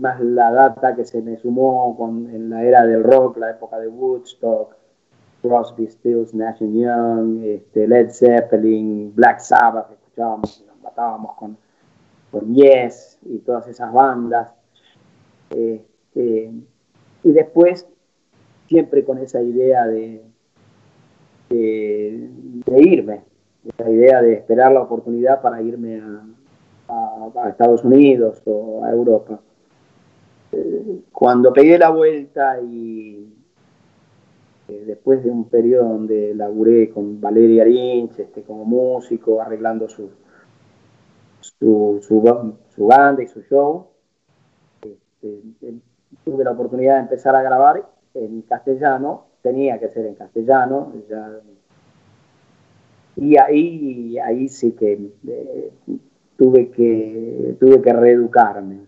[0.00, 3.78] más la data que se me sumó con, en la era del rock, la época
[3.78, 4.74] de Woodstock,
[5.42, 11.58] Crosby, Stills, Nash Young, este, Led Zeppelin, Black Sabbath, escuchábamos, nos matábamos con,
[12.30, 14.48] con Yes y todas esas bandas.
[15.50, 16.52] Este,
[17.22, 17.86] y después
[18.68, 20.22] siempre con esa idea de,
[21.50, 22.30] de,
[22.82, 23.22] irme,
[23.78, 26.22] esa idea de esperar la oportunidad para irme a,
[26.88, 29.40] a- a Estados Unidos o a Europa.
[30.52, 33.32] Eh, Cuando pegué la vuelta y
[34.68, 40.10] eh, después de un periodo donde laburé con Valeria Lynch este, como músico, arreglando su,
[41.40, 43.86] su, ba- su banda y su show.
[44.82, 45.74] Este, eh,
[46.24, 47.84] tuve la oportunidad de empezar a grabar
[48.24, 51.40] en castellano, tenía que ser en castellano, ya-
[53.16, 54.92] y ahí, ahí sí que
[55.26, 55.70] eh,
[56.36, 58.80] tuve que tuve que reeducarme,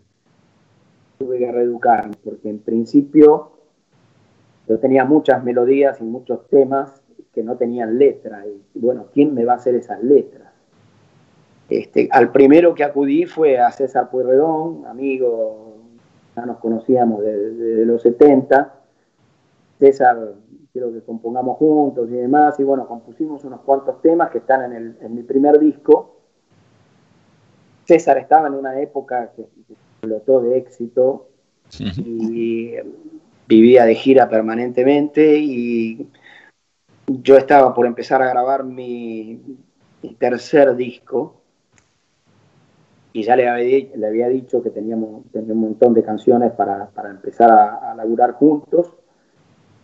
[1.18, 3.52] tuve que reeducarme, porque en principio
[4.68, 7.00] yo tenía muchas melodías y muchos temas
[7.32, 10.52] que no tenían letra, y bueno, ¿quién me va a hacer esas letras?
[11.70, 15.76] Este, al primero que acudí fue a César Pueyrredón, amigo,
[16.34, 18.74] ya nos conocíamos desde los 70.
[19.78, 20.34] César,
[20.72, 24.72] quiero que compongamos juntos y demás, y bueno, compusimos unos cuantos temas que están en,
[24.72, 26.16] el- en mi primer disco.
[27.86, 31.28] César estaba en una época que explotó de éxito
[32.04, 32.74] y
[33.46, 36.10] vivía de gira permanentemente y
[37.06, 39.40] yo estaba por empezar a grabar mi,
[40.02, 41.42] mi tercer disco
[43.12, 46.90] y ya le había, le había dicho que teníamos, tenía un montón de canciones para,
[46.90, 48.97] para empezar a, a laburar juntos.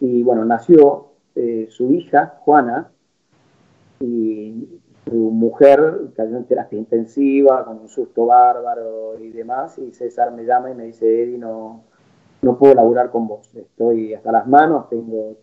[0.05, 2.91] Y bueno, nació eh, su hija, Juana,
[4.01, 4.69] y
[5.07, 10.45] su mujer cayó en terapia intensiva, con un susto bárbaro y demás, y César me
[10.45, 11.85] llama y me dice, Eddie, no,
[12.43, 15.37] no puedo laburar con vos, estoy hasta las manos, tengo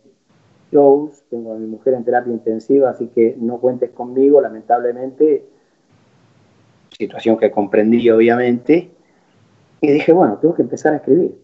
[0.71, 5.43] shows, tengo a mi mujer en terapia intensiva, así que no cuentes conmigo, lamentablemente,
[6.95, 8.91] situación que comprendí obviamente,
[9.81, 11.35] y dije, bueno, tengo que empezar a escribir.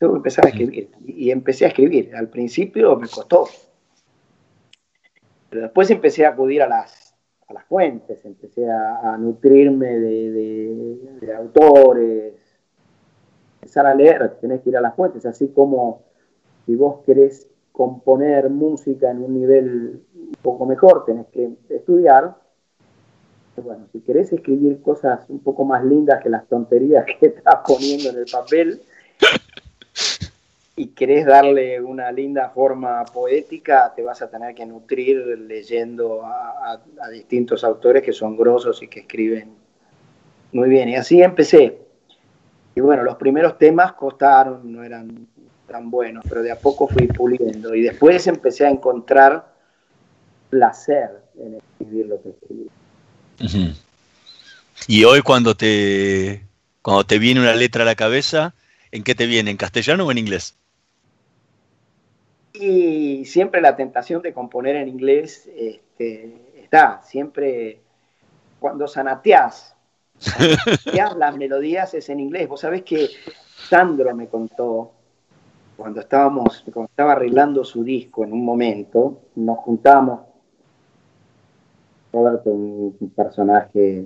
[0.00, 0.90] Tengo que empezar a escribir.
[1.06, 2.16] Y empecé a escribir.
[2.16, 3.46] Al principio me costó.
[5.50, 7.14] Pero después empecé a acudir a las,
[7.48, 12.34] a las fuentes, empecé a, a nutrirme de, de- de autores,
[13.60, 16.02] empezar a leer, tenés que ir a las fuentes, así como
[16.64, 22.36] si vos querés componer música en un nivel un poco mejor, tenés que estudiar.
[23.62, 28.08] Bueno, si querés escribir cosas un poco más lindas que las tonterías que estás poniendo
[28.10, 28.80] en el papel
[30.76, 36.80] y querés darle una linda forma poética, te vas a tener que nutrir leyendo a,
[37.02, 39.54] a- distintos autores que son grosos y que escriben
[40.52, 40.88] muy bien.
[40.88, 41.78] Y así empecé.
[42.74, 45.26] Y bueno, los primeros temas costaron, no eran
[45.68, 47.74] tan buenos, pero de a poco fui puliendo.
[47.74, 49.54] Y después empecé a encontrar
[50.48, 52.66] placer en escribir lo que escribí.
[54.88, 56.42] Y hoy cuando te,
[56.82, 58.54] cuando te viene una letra a la cabeza,
[58.92, 59.50] ¿en qué te viene?
[59.50, 60.56] ¿En castellano o en inglés?
[62.60, 67.80] Y siempre la tentación de componer en inglés este, está, siempre
[68.58, 69.74] cuando sanateás
[71.16, 72.48] las melodías es en inglés.
[72.48, 73.08] Vos sabés que
[73.68, 74.92] Sandro me contó,
[75.76, 80.20] cuando estábamos, cuando estaba arreglando su disco en un momento, nos juntamos,
[82.12, 84.04] Roberto, un un personaje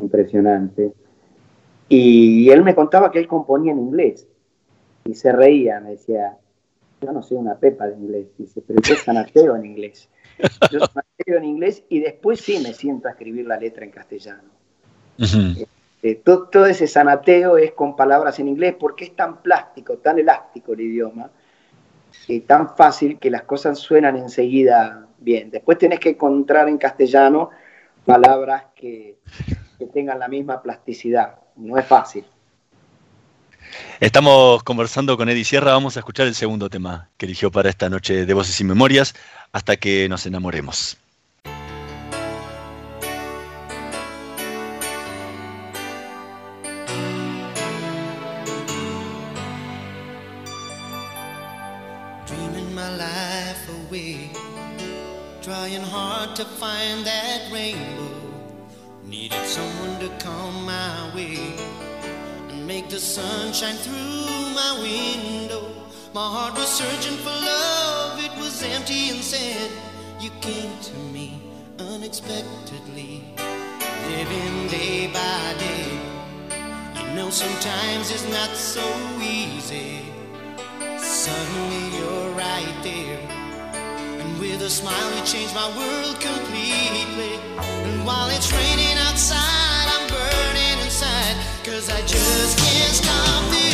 [0.00, 0.92] impresionante,
[1.88, 4.28] y él me contaba que él componía en inglés,
[5.04, 6.38] y se reía, me decía,
[7.00, 10.08] yo no soy una pepa de inglés, dice, pero yo sanateo en inglés.
[10.70, 14.50] Yo sanateo en inglés y después sí me siento a escribir la letra en castellano.
[16.02, 20.18] Eh, to- todo, ese sanateo es con palabras en inglés porque es tan plástico, tan
[20.18, 21.30] elástico el idioma,
[22.26, 25.50] y tan fácil que las cosas suenan enseguida bien.
[25.50, 27.50] Después tenés que encontrar en castellano
[28.04, 29.18] palabras que,
[29.78, 31.36] que tengan la misma plasticidad.
[31.56, 32.24] No es fácil.
[34.00, 37.88] Estamos conversando con Eddie Sierra, vamos a escuchar el segundo tema que eligió para esta
[37.88, 39.14] noche de Voces y Memorias,
[39.52, 40.96] hasta que nos enamoremos.
[55.42, 58.20] trying hard to find that rainbow.
[59.44, 61.79] Someone to come my way
[62.70, 65.62] make the sun shine through my window.
[66.14, 69.70] My heart was searching for love, it was empty and sad.
[70.20, 71.42] You came to me
[71.80, 73.24] unexpectedly,
[74.12, 75.88] living day by day.
[77.00, 78.86] You know, sometimes it's not so
[79.20, 79.90] easy.
[80.96, 83.20] Suddenly you're right there.
[84.22, 87.34] And with a smile, you changed my world completely.
[87.86, 91.36] And while it's raining outside, I'm burning inside.
[91.64, 93.69] Cause I just is coming.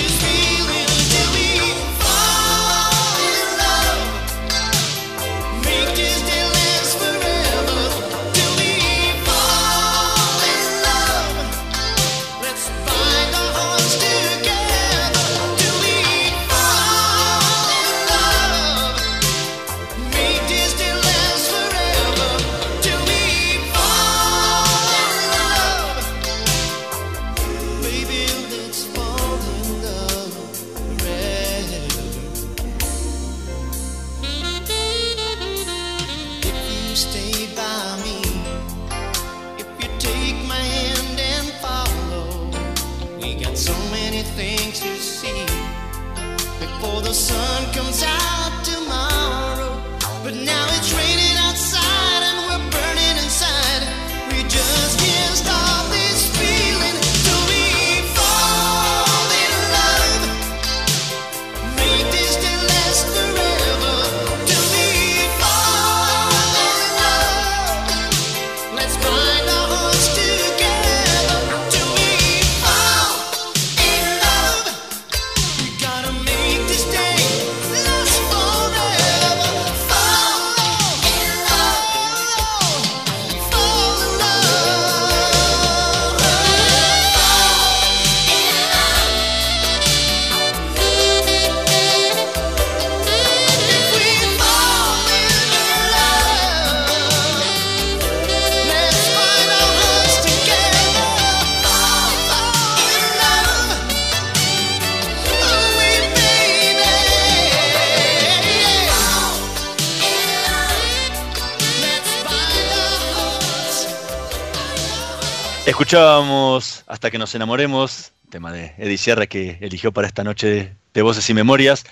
[115.86, 121.02] Escuchábamos Hasta que nos enamoremos, tema de Eddie Sierra que eligió para esta noche de,
[121.02, 121.84] Voces y Memorias.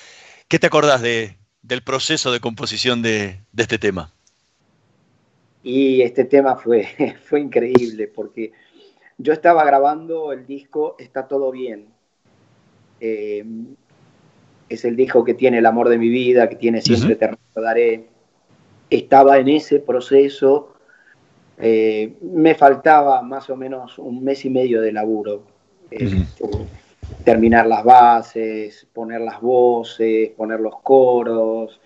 [0.49, 4.13] ¿Qué te acordás de, del proceso de composición de, de este tema?
[5.63, 6.89] Y este tema fue,
[7.25, 8.51] fue increíble porque
[9.17, 11.87] yo estaba grabando el disco Está todo bien.
[12.99, 13.45] Eh,
[14.71, 18.09] es el disco que tiene el amor de mi vida, que tiene siempre te recordaré.
[18.91, 20.74] Estaba en ese proceso.
[21.59, 25.43] Eh, me faltaba más o menos un mes y medio de laburo.
[25.91, 26.25] Eh,
[27.23, 31.81] Terminar las bases, poner las voces, poner los coros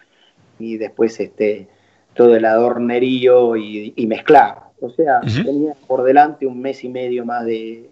[0.59, 1.69] y después este,
[2.14, 4.69] todo el adornerío y, y mezclar.
[4.81, 7.91] O sea, tenía por delante un mes y medio más de,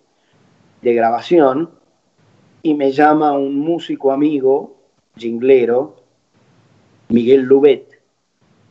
[0.83, 1.70] de grabación
[2.62, 4.77] y me llama un músico amigo,
[5.16, 6.03] jinglero,
[7.09, 7.95] Miguel Lubet,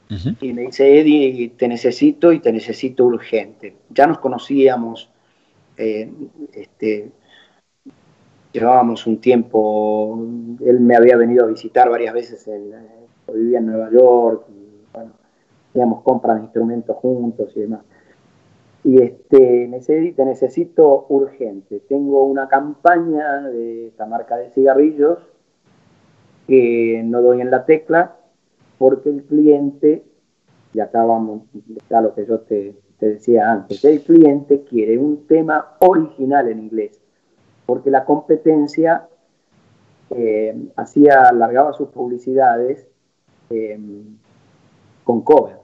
[0.09, 3.75] y me dice, Eddie, te necesito y te necesito urgente.
[3.89, 5.09] Ya nos conocíamos,
[5.77, 6.11] eh,
[6.53, 7.11] este,
[8.51, 10.19] llevábamos un tiempo,
[10.63, 14.93] él me había venido a visitar varias veces, en, eh, vivía en Nueva York, y
[14.93, 15.11] bueno,
[15.69, 17.81] hacíamos compras de instrumentos juntos y demás.
[18.83, 21.79] Y este, me dice, Eddie, te necesito urgente.
[21.89, 25.17] Tengo una campaña de esta marca de cigarrillos
[26.45, 28.17] que no doy en la tecla
[28.77, 30.05] porque el cliente,
[30.73, 31.43] y acá vamos,
[31.75, 36.59] está lo que yo te, te decía antes, el cliente quiere un tema original en
[36.59, 36.99] inglés,
[37.65, 39.07] porque la competencia
[40.11, 42.87] eh, hacía, alargaba sus publicidades
[43.49, 43.79] eh,
[45.03, 45.57] con cover.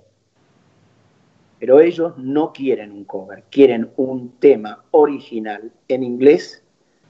[1.59, 6.63] Pero ellos no quieren un cover, quieren un tema original en inglés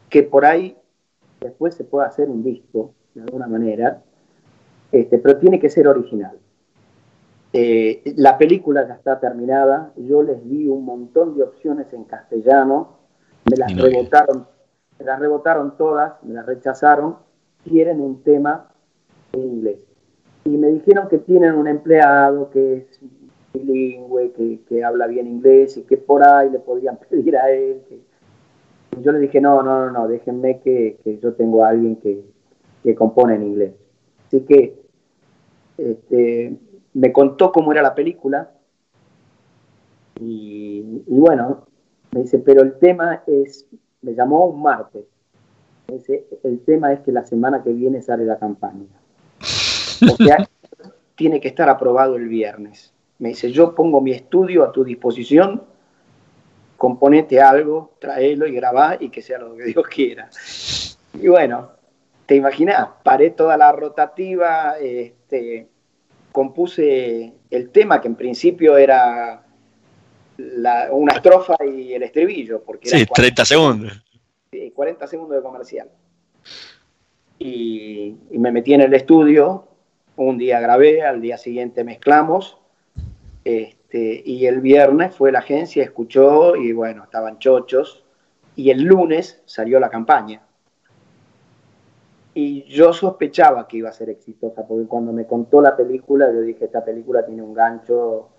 [0.09, 0.77] que por ahí
[1.39, 4.03] después se pueda hacer un disco de alguna manera,
[4.91, 6.37] este, pero tiene que ser original.
[7.53, 12.97] Eh, la película ya está terminada, yo les di un montón de opciones en castellano,
[13.49, 14.47] me las no rebotaron,
[14.99, 17.17] me las rebotaron todas, me las rechazaron,
[17.67, 18.69] quieren un tema
[19.33, 19.79] en inglés.
[20.45, 22.99] Y me dijeron que tienen un empleado que es
[23.53, 27.81] bilingüe, que, que habla bien inglés y que por ahí le podían pedir a él.
[27.89, 27.99] que-
[28.97, 31.97] Y yo le dije, no, no, no, no, déjenme que, que yo tengo a alguien
[31.97, 32.23] que,
[32.81, 33.73] que compone en inglés.
[34.27, 34.80] Así que
[35.89, 36.57] este,
[36.93, 38.51] me contó cómo era la película
[40.19, 41.65] y, y bueno,
[42.11, 43.65] me dice, pero el tema es,
[44.01, 45.05] me llamó un martes,
[45.87, 48.85] me dice, el tema es que la semana que viene sale la campaña.
[49.39, 50.47] O sea,
[51.15, 52.93] tiene que estar aprobado el viernes.
[53.19, 55.63] Me dice, yo pongo mi estudio a tu disposición,
[56.77, 60.29] componete algo, tráelo y grabá y que sea lo que Dios quiera.
[61.13, 61.69] Y bueno,
[62.31, 65.67] te imaginas, paré toda la rotativa, este,
[66.31, 69.43] compuse el tema que en principio era
[70.37, 74.01] la- una estrofa y el estribillo, porque Sí, eran 30 segundos.
[74.49, 75.89] Sí, 40 segundos de comercial.
[77.37, 79.67] Y, y me metí en el estudio,
[80.15, 82.59] un día grabé, al día siguiente mezclamos,
[83.43, 88.05] este, y el viernes fue la agencia, escuchó y bueno, estaban chochos,
[88.55, 90.43] y el lunes salió la campaña.
[92.33, 96.41] Y yo sospechaba que iba a ser exitosa, porque cuando me contó la película, yo
[96.41, 98.29] dije, esta película tiene un gancho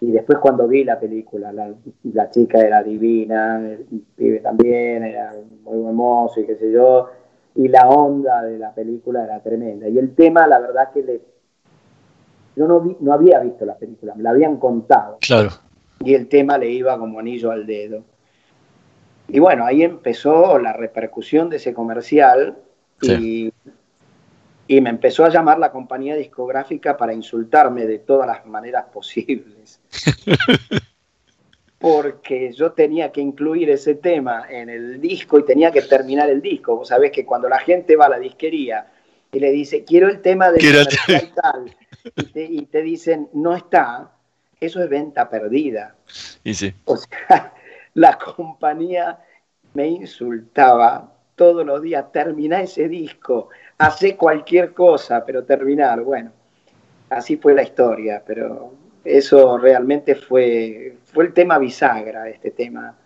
[0.00, 1.74] y después cuando vi la película, la,
[2.04, 3.84] la chica era divina, el
[4.16, 7.10] pibe también, era muy hermoso y qué sé yo,
[7.56, 9.88] y la onda de la película era tremenda.
[9.88, 11.20] Y el tema, la verdad que le,
[12.56, 15.50] Yo no, vi- no había visto la película, me la habían contado Claro.
[16.02, 18.04] y el tema le iba como anillo al dedo.
[19.28, 22.56] Y bueno, ahí empezó la repercusión de ese comercial
[23.02, 23.52] y,
[24.68, 29.80] y me empezó a llamar la compañía discográfica para insultarme de todas las maneras posibles.
[31.78, 36.42] Porque yo tenía que incluir ese tema en el disco y tenía que terminar el
[36.42, 36.76] disco.
[36.76, 38.88] Vos sabés que cuando la gente va a la disquería
[39.32, 41.76] y le dice, quiero el tema el comercial tal,
[42.16, 44.10] y te, y te dicen, no está,
[44.60, 45.94] eso es venta perdida.
[46.44, 46.74] Y sí.
[46.84, 47.54] O sea,
[47.94, 49.20] la compañía
[49.72, 56.32] me insultaba todos los días, termina ese disco, hace cualquier cosa, pero terminar, bueno,
[57.10, 58.74] así fue la historia, pero
[59.04, 62.96] eso realmente fue, fue el tema bisagra, este tema,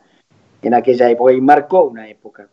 [0.63, 2.49] en aquella época, y marcó una época.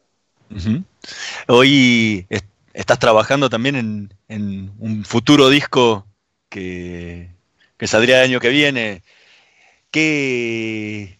[1.47, 6.07] Hoy est- estás trabajando también en, en un futuro disco
[6.49, 7.31] que,
[7.77, 9.03] que saldría el año que viene.
[9.91, 11.18] ¿Qué,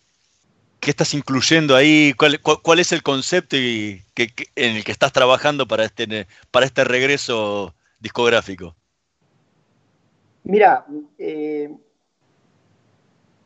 [0.80, 2.14] qué estás incluyendo ahí?
[2.18, 5.86] ¿Cuál, cuál- cuál es el concepto y que- que- en el que estás trabajando para
[5.86, 8.76] este, para este regreso discográfico?
[10.44, 10.86] Mira,
[11.18, 11.70] eh,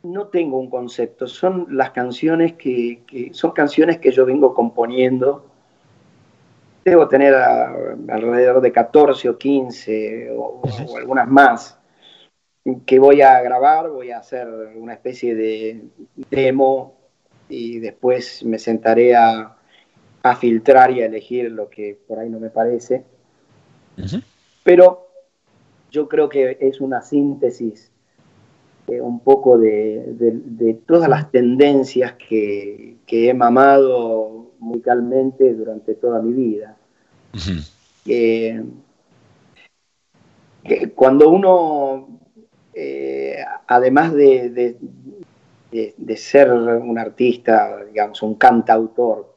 [0.04, 5.50] no tengo un concepto, son las canciones que, que- son canciones que yo vengo componiendo.
[6.86, 11.78] Debo tener a- alrededor de 14 o 15 o, o algunas más
[12.86, 15.82] que voy a grabar, voy a hacer una especie de
[16.30, 17.03] demo
[17.50, 19.58] y después me sentaré a,
[20.24, 23.04] a filtrar y a elegir lo que por ahí no me parece.
[24.64, 25.08] Pero
[25.92, 27.92] yo creo que es una síntesis
[28.88, 35.96] eh, un poco de, de- de todas las tendencias que, que he mamado musicalmente durante
[35.96, 36.78] toda mi vida.
[40.64, 42.20] Que cuando uno,
[42.74, 43.38] eh,
[43.68, 44.50] además de,
[45.74, 49.34] de- ser un artista, digamos, un cantautor,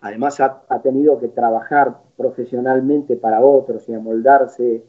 [0.00, 4.82] además ha, ha tenido que trabajar profesionalmente para otros y amoldarse,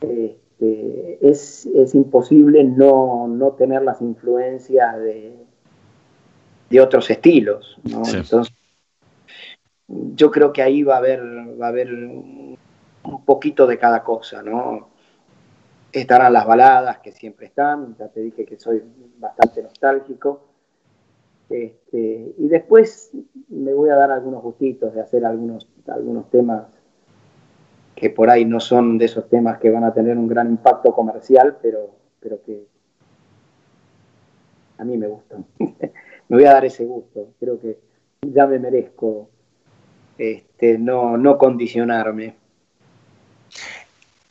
[0.00, 5.34] este, es, es imposible no, no tener las influencias de,
[6.70, 7.78] de otros estilos.
[7.84, 8.04] ¿no?
[8.04, 8.18] Sí.
[8.18, 8.54] Entonces,
[9.88, 11.20] yo creo que ahí va a haber,
[11.60, 12.56] va a haber un
[13.24, 14.91] poquito de cada cosa, ¿no?
[15.92, 18.82] Estarán las baladas que siempre están, ya te dije que soy
[19.18, 20.40] bastante nostálgico.
[21.50, 23.10] Este, y después
[23.48, 26.64] me voy a dar algunos gustitos de hacer algunos, algunos temas
[27.94, 30.94] que por ahí no son de esos temas que van a tener un gran impacto
[30.94, 31.90] comercial, pero,
[32.20, 32.66] pero que
[34.78, 35.44] a mí me gustan.
[35.58, 35.78] me
[36.28, 37.78] voy a dar ese gusto, creo que
[38.22, 39.28] ya me merezco
[40.18, 42.36] este, no, no condicionarme.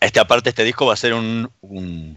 [0.02, 1.48] Este, aparte, este disco va a ser un,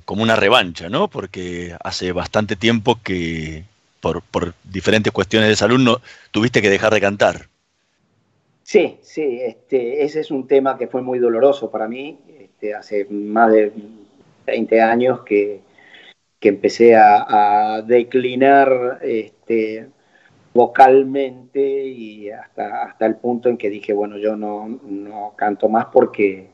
[0.07, 1.09] como una revancha, ¿no?
[1.09, 3.65] Porque hace bastante tiempo que,
[4.01, 4.23] por,
[4.65, 7.49] diferentes cuestiones de salud, tuviste que dejar de cantar.
[8.63, 12.19] Sí, sí, este, ese es un tema que fue muy doloroso para mí.
[12.39, 13.71] Este, hace más de
[14.47, 15.61] 20 años que,
[16.41, 19.89] que empecé a, declinar este,
[20.55, 25.89] vocalmente y hasta, hasta el punto en que dije, bueno, yo no, no canto más
[25.93, 26.54] porque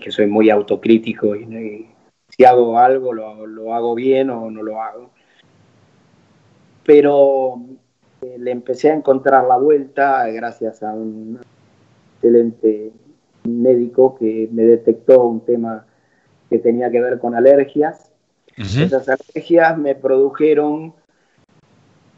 [0.00, 1.90] que soy muy autocrítico y, y
[2.28, 5.10] si hago algo lo, lo hago bien o no lo hago.
[6.84, 7.60] Pero
[8.22, 11.40] eh, le empecé a encontrar la vuelta gracias a un
[12.16, 12.92] excelente
[13.44, 15.86] médico que me detectó un tema
[16.50, 18.10] que tenía que ver con alergias.
[18.56, 20.94] Esas alergias me produjeron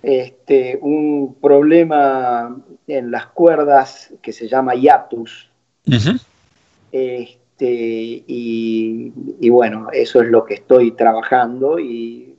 [0.02, 5.50] este, un problema en las cuerdas que se llama hiatus.
[7.58, 12.36] Este, y, y bueno, eso es lo que estoy trabajando y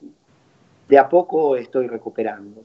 [0.88, 2.62] de a poco estoy recuperando.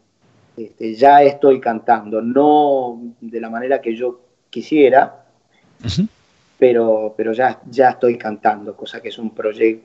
[0.55, 5.25] Este, ya estoy cantando, no de la manera que yo quisiera,
[6.59, 9.33] pero, pero ya, ya estoy cantando, cosa que es un,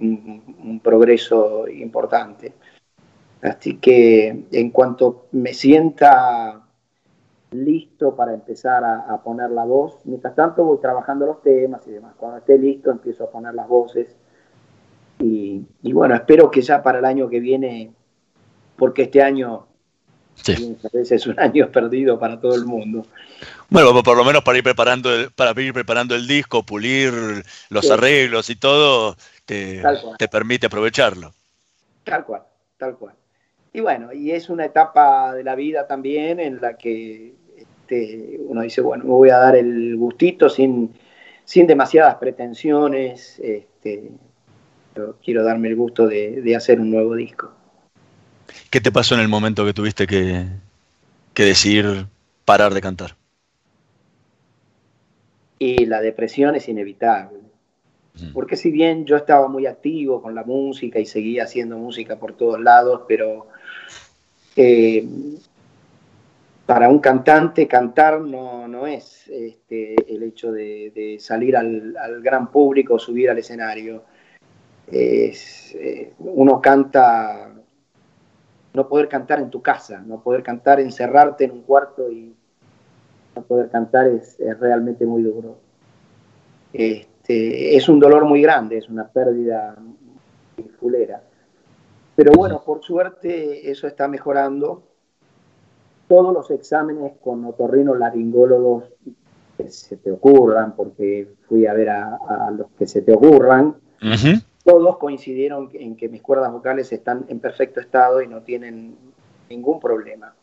[0.02, 2.52] un, un progreso importante.
[3.42, 6.67] Así que en cuanto me sienta
[7.52, 11.92] listo para empezar a, a poner la voz, mientras tanto voy trabajando los temas y
[11.92, 12.14] demás.
[12.18, 14.16] Cuando esté listo empiezo a poner las voces.
[15.20, 17.92] Y, y bueno, espero que ya para el año que viene,
[18.76, 19.66] porque este año
[20.50, 23.04] a veces es un año perdido para todo el mundo.
[23.70, 27.12] Bueno, por lo menos para ir preparando el, para ir preparando el disco, pulir
[27.70, 27.92] los Sí.
[27.92, 29.82] arreglos y todo, te,
[30.18, 31.34] te permite aprovecharlo.
[32.04, 32.44] Tal cual,
[32.78, 33.16] tal cual.
[33.74, 37.36] Y bueno, y es una etapa de la vida también en la que
[37.88, 40.94] este, uno dice, bueno, me voy a dar el gustito sin,
[41.46, 44.12] sin demasiadas pretensiones, este,
[44.96, 47.52] yo quiero darme el gusto de, de hacer un nuevo disco.
[48.70, 50.46] ¿Qué te pasó en el momento que tuviste que,
[51.34, 52.08] que decidir
[52.44, 53.16] parar de cantar?
[55.60, 57.40] Y la depresión es inevitable.
[58.34, 62.34] Porque si bien yo estaba muy activo con la música y seguía haciendo música por
[62.34, 63.46] todos lados, pero
[64.56, 65.08] eh,
[66.68, 73.00] para un cantante cantar no, no es este, el hecho de, salir al, gran público,
[73.00, 74.04] subir al escenario.
[74.86, 77.54] Es, eh, uno canta,
[78.74, 82.36] no poder cantar en tu casa, no poder cantar, encerrarte en un cuarto y
[83.34, 85.58] no poder cantar es, es realmente muy duro.
[86.74, 89.74] Este, es un dolor muy grande, es una pérdida
[90.82, 91.24] fulera.
[92.14, 94.97] Pero bueno, por suerte eso está mejorando.
[96.08, 98.86] Todos los exámenes con otorrinos laringólogos
[99.58, 102.16] que se te ocurran, porque fui a ver a,
[102.48, 104.44] a los que se te ocurran, uh -huh.
[104.64, 108.96] todos coincidieron en que mis cuerdas vocales están en perfecto estado y no tienen
[109.50, 110.34] ningún problema.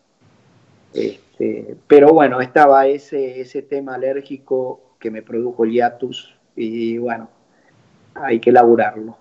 [0.93, 7.29] Este, pero bueno, estaba ese, ese tema alérgico que me produjo el hiatus y bueno,
[8.15, 9.17] hay que laburarlo.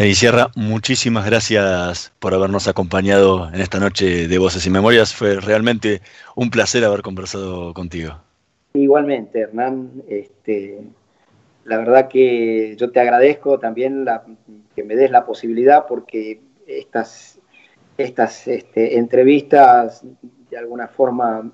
[0.00, 5.14] Eddie Sierra, muchísimas gracias por habernos acompañado en esta noche de Voces y Memorias.
[5.14, 6.00] Fue realmente
[6.34, 8.14] un placer haber conversado contigo.
[8.72, 10.02] Igualmente, Hernán.
[10.08, 10.78] Este,
[11.66, 14.06] la verdad que yo te agradezco también
[14.74, 17.38] que me des la posibilidad porque estas,
[17.98, 20.02] estas este, entrevistas
[20.50, 21.52] de alguna forma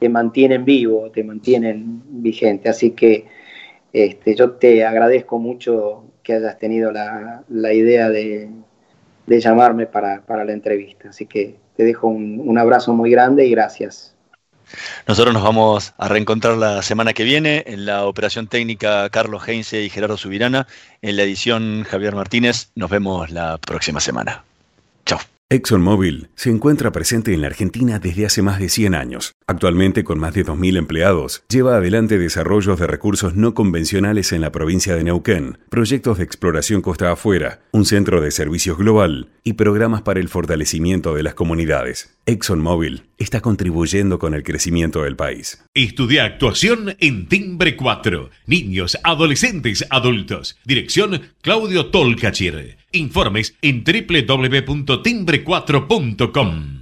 [0.00, 2.68] te mantienen vivo, te mantienen vigente.
[2.68, 3.26] Así que
[3.92, 8.48] este, yo te agradezco mucho que hayas tenido la, la idea de,
[9.26, 11.10] de llamarme para, para, la entrevista.
[11.10, 14.14] Así que te dejo un, un, abrazo muy grande y gracias.
[15.06, 19.82] Nosotros nos vamos a reencontrar la semana que viene en la operación técnica Carlos Heinze
[19.82, 20.66] y Gerardo Subirana,
[21.02, 22.70] en la edición Javier Martínez.
[22.74, 24.44] Nos vemos la próxima semana.
[25.04, 25.18] Chao.
[25.50, 29.32] ExxonMobil se encuentra presente en la Argentina desde hace más de 100 años.
[29.52, 34.50] Actualmente, con más de 2.000 empleados, lleva adelante desarrollos de recursos no convencionales en la
[34.50, 40.00] provincia de Neuquén, proyectos de exploración costa afuera, un centro de servicios global y programas
[40.00, 42.16] para el fortalecimiento de las comunidades.
[42.24, 45.62] ExxonMobil está contribuyendo con el crecimiento del país.
[45.74, 48.30] Estudia actuación en Timbre 4.
[48.46, 50.58] Niños, adolescentes, adultos.
[50.64, 52.78] Dirección Claudio Tolcachir.
[52.90, 56.81] Informes en www.timbre4.com.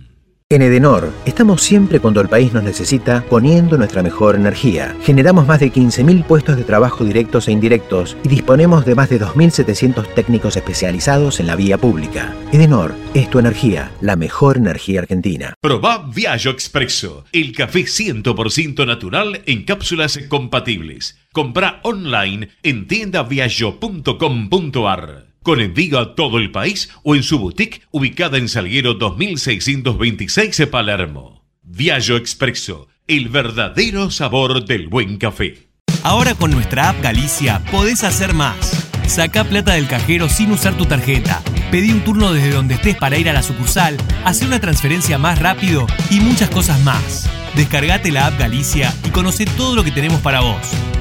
[0.52, 4.96] En Edenor, estamos siempre cuando el país nos necesita poniendo nuestra mejor energía.
[5.04, 9.20] Generamos más de 15.000 puestos de trabajo directos e indirectos y disponemos de más de
[9.20, 12.34] 2.700 técnicos especializados en la vía pública.
[12.50, 15.54] Edenor es tu energía, la mejor energía argentina.
[15.60, 21.16] Probá Viaggio Expresso, el café 100% natural en cápsulas compatibles.
[21.30, 28.38] Compra online en tiendaviaggio.com.ar con envío a todo el país o en su boutique ubicada
[28.38, 31.44] en Salguero 2626 Palermo.
[31.62, 35.70] Viaggio Expresso, el verdadero sabor del buen café.
[36.02, 38.88] Ahora con nuestra app Galicia podés hacer más.
[39.06, 41.42] Saca plata del cajero sin usar tu tarjeta.
[41.70, 45.38] Pedí un turno desde donde estés para ir a la sucursal, hacer una transferencia más
[45.38, 47.28] rápido y muchas cosas más.
[47.54, 50.60] Descargate la app Galicia y conoce todo lo que tenemos para vos.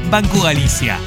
[0.09, 0.99] Banco Galicia.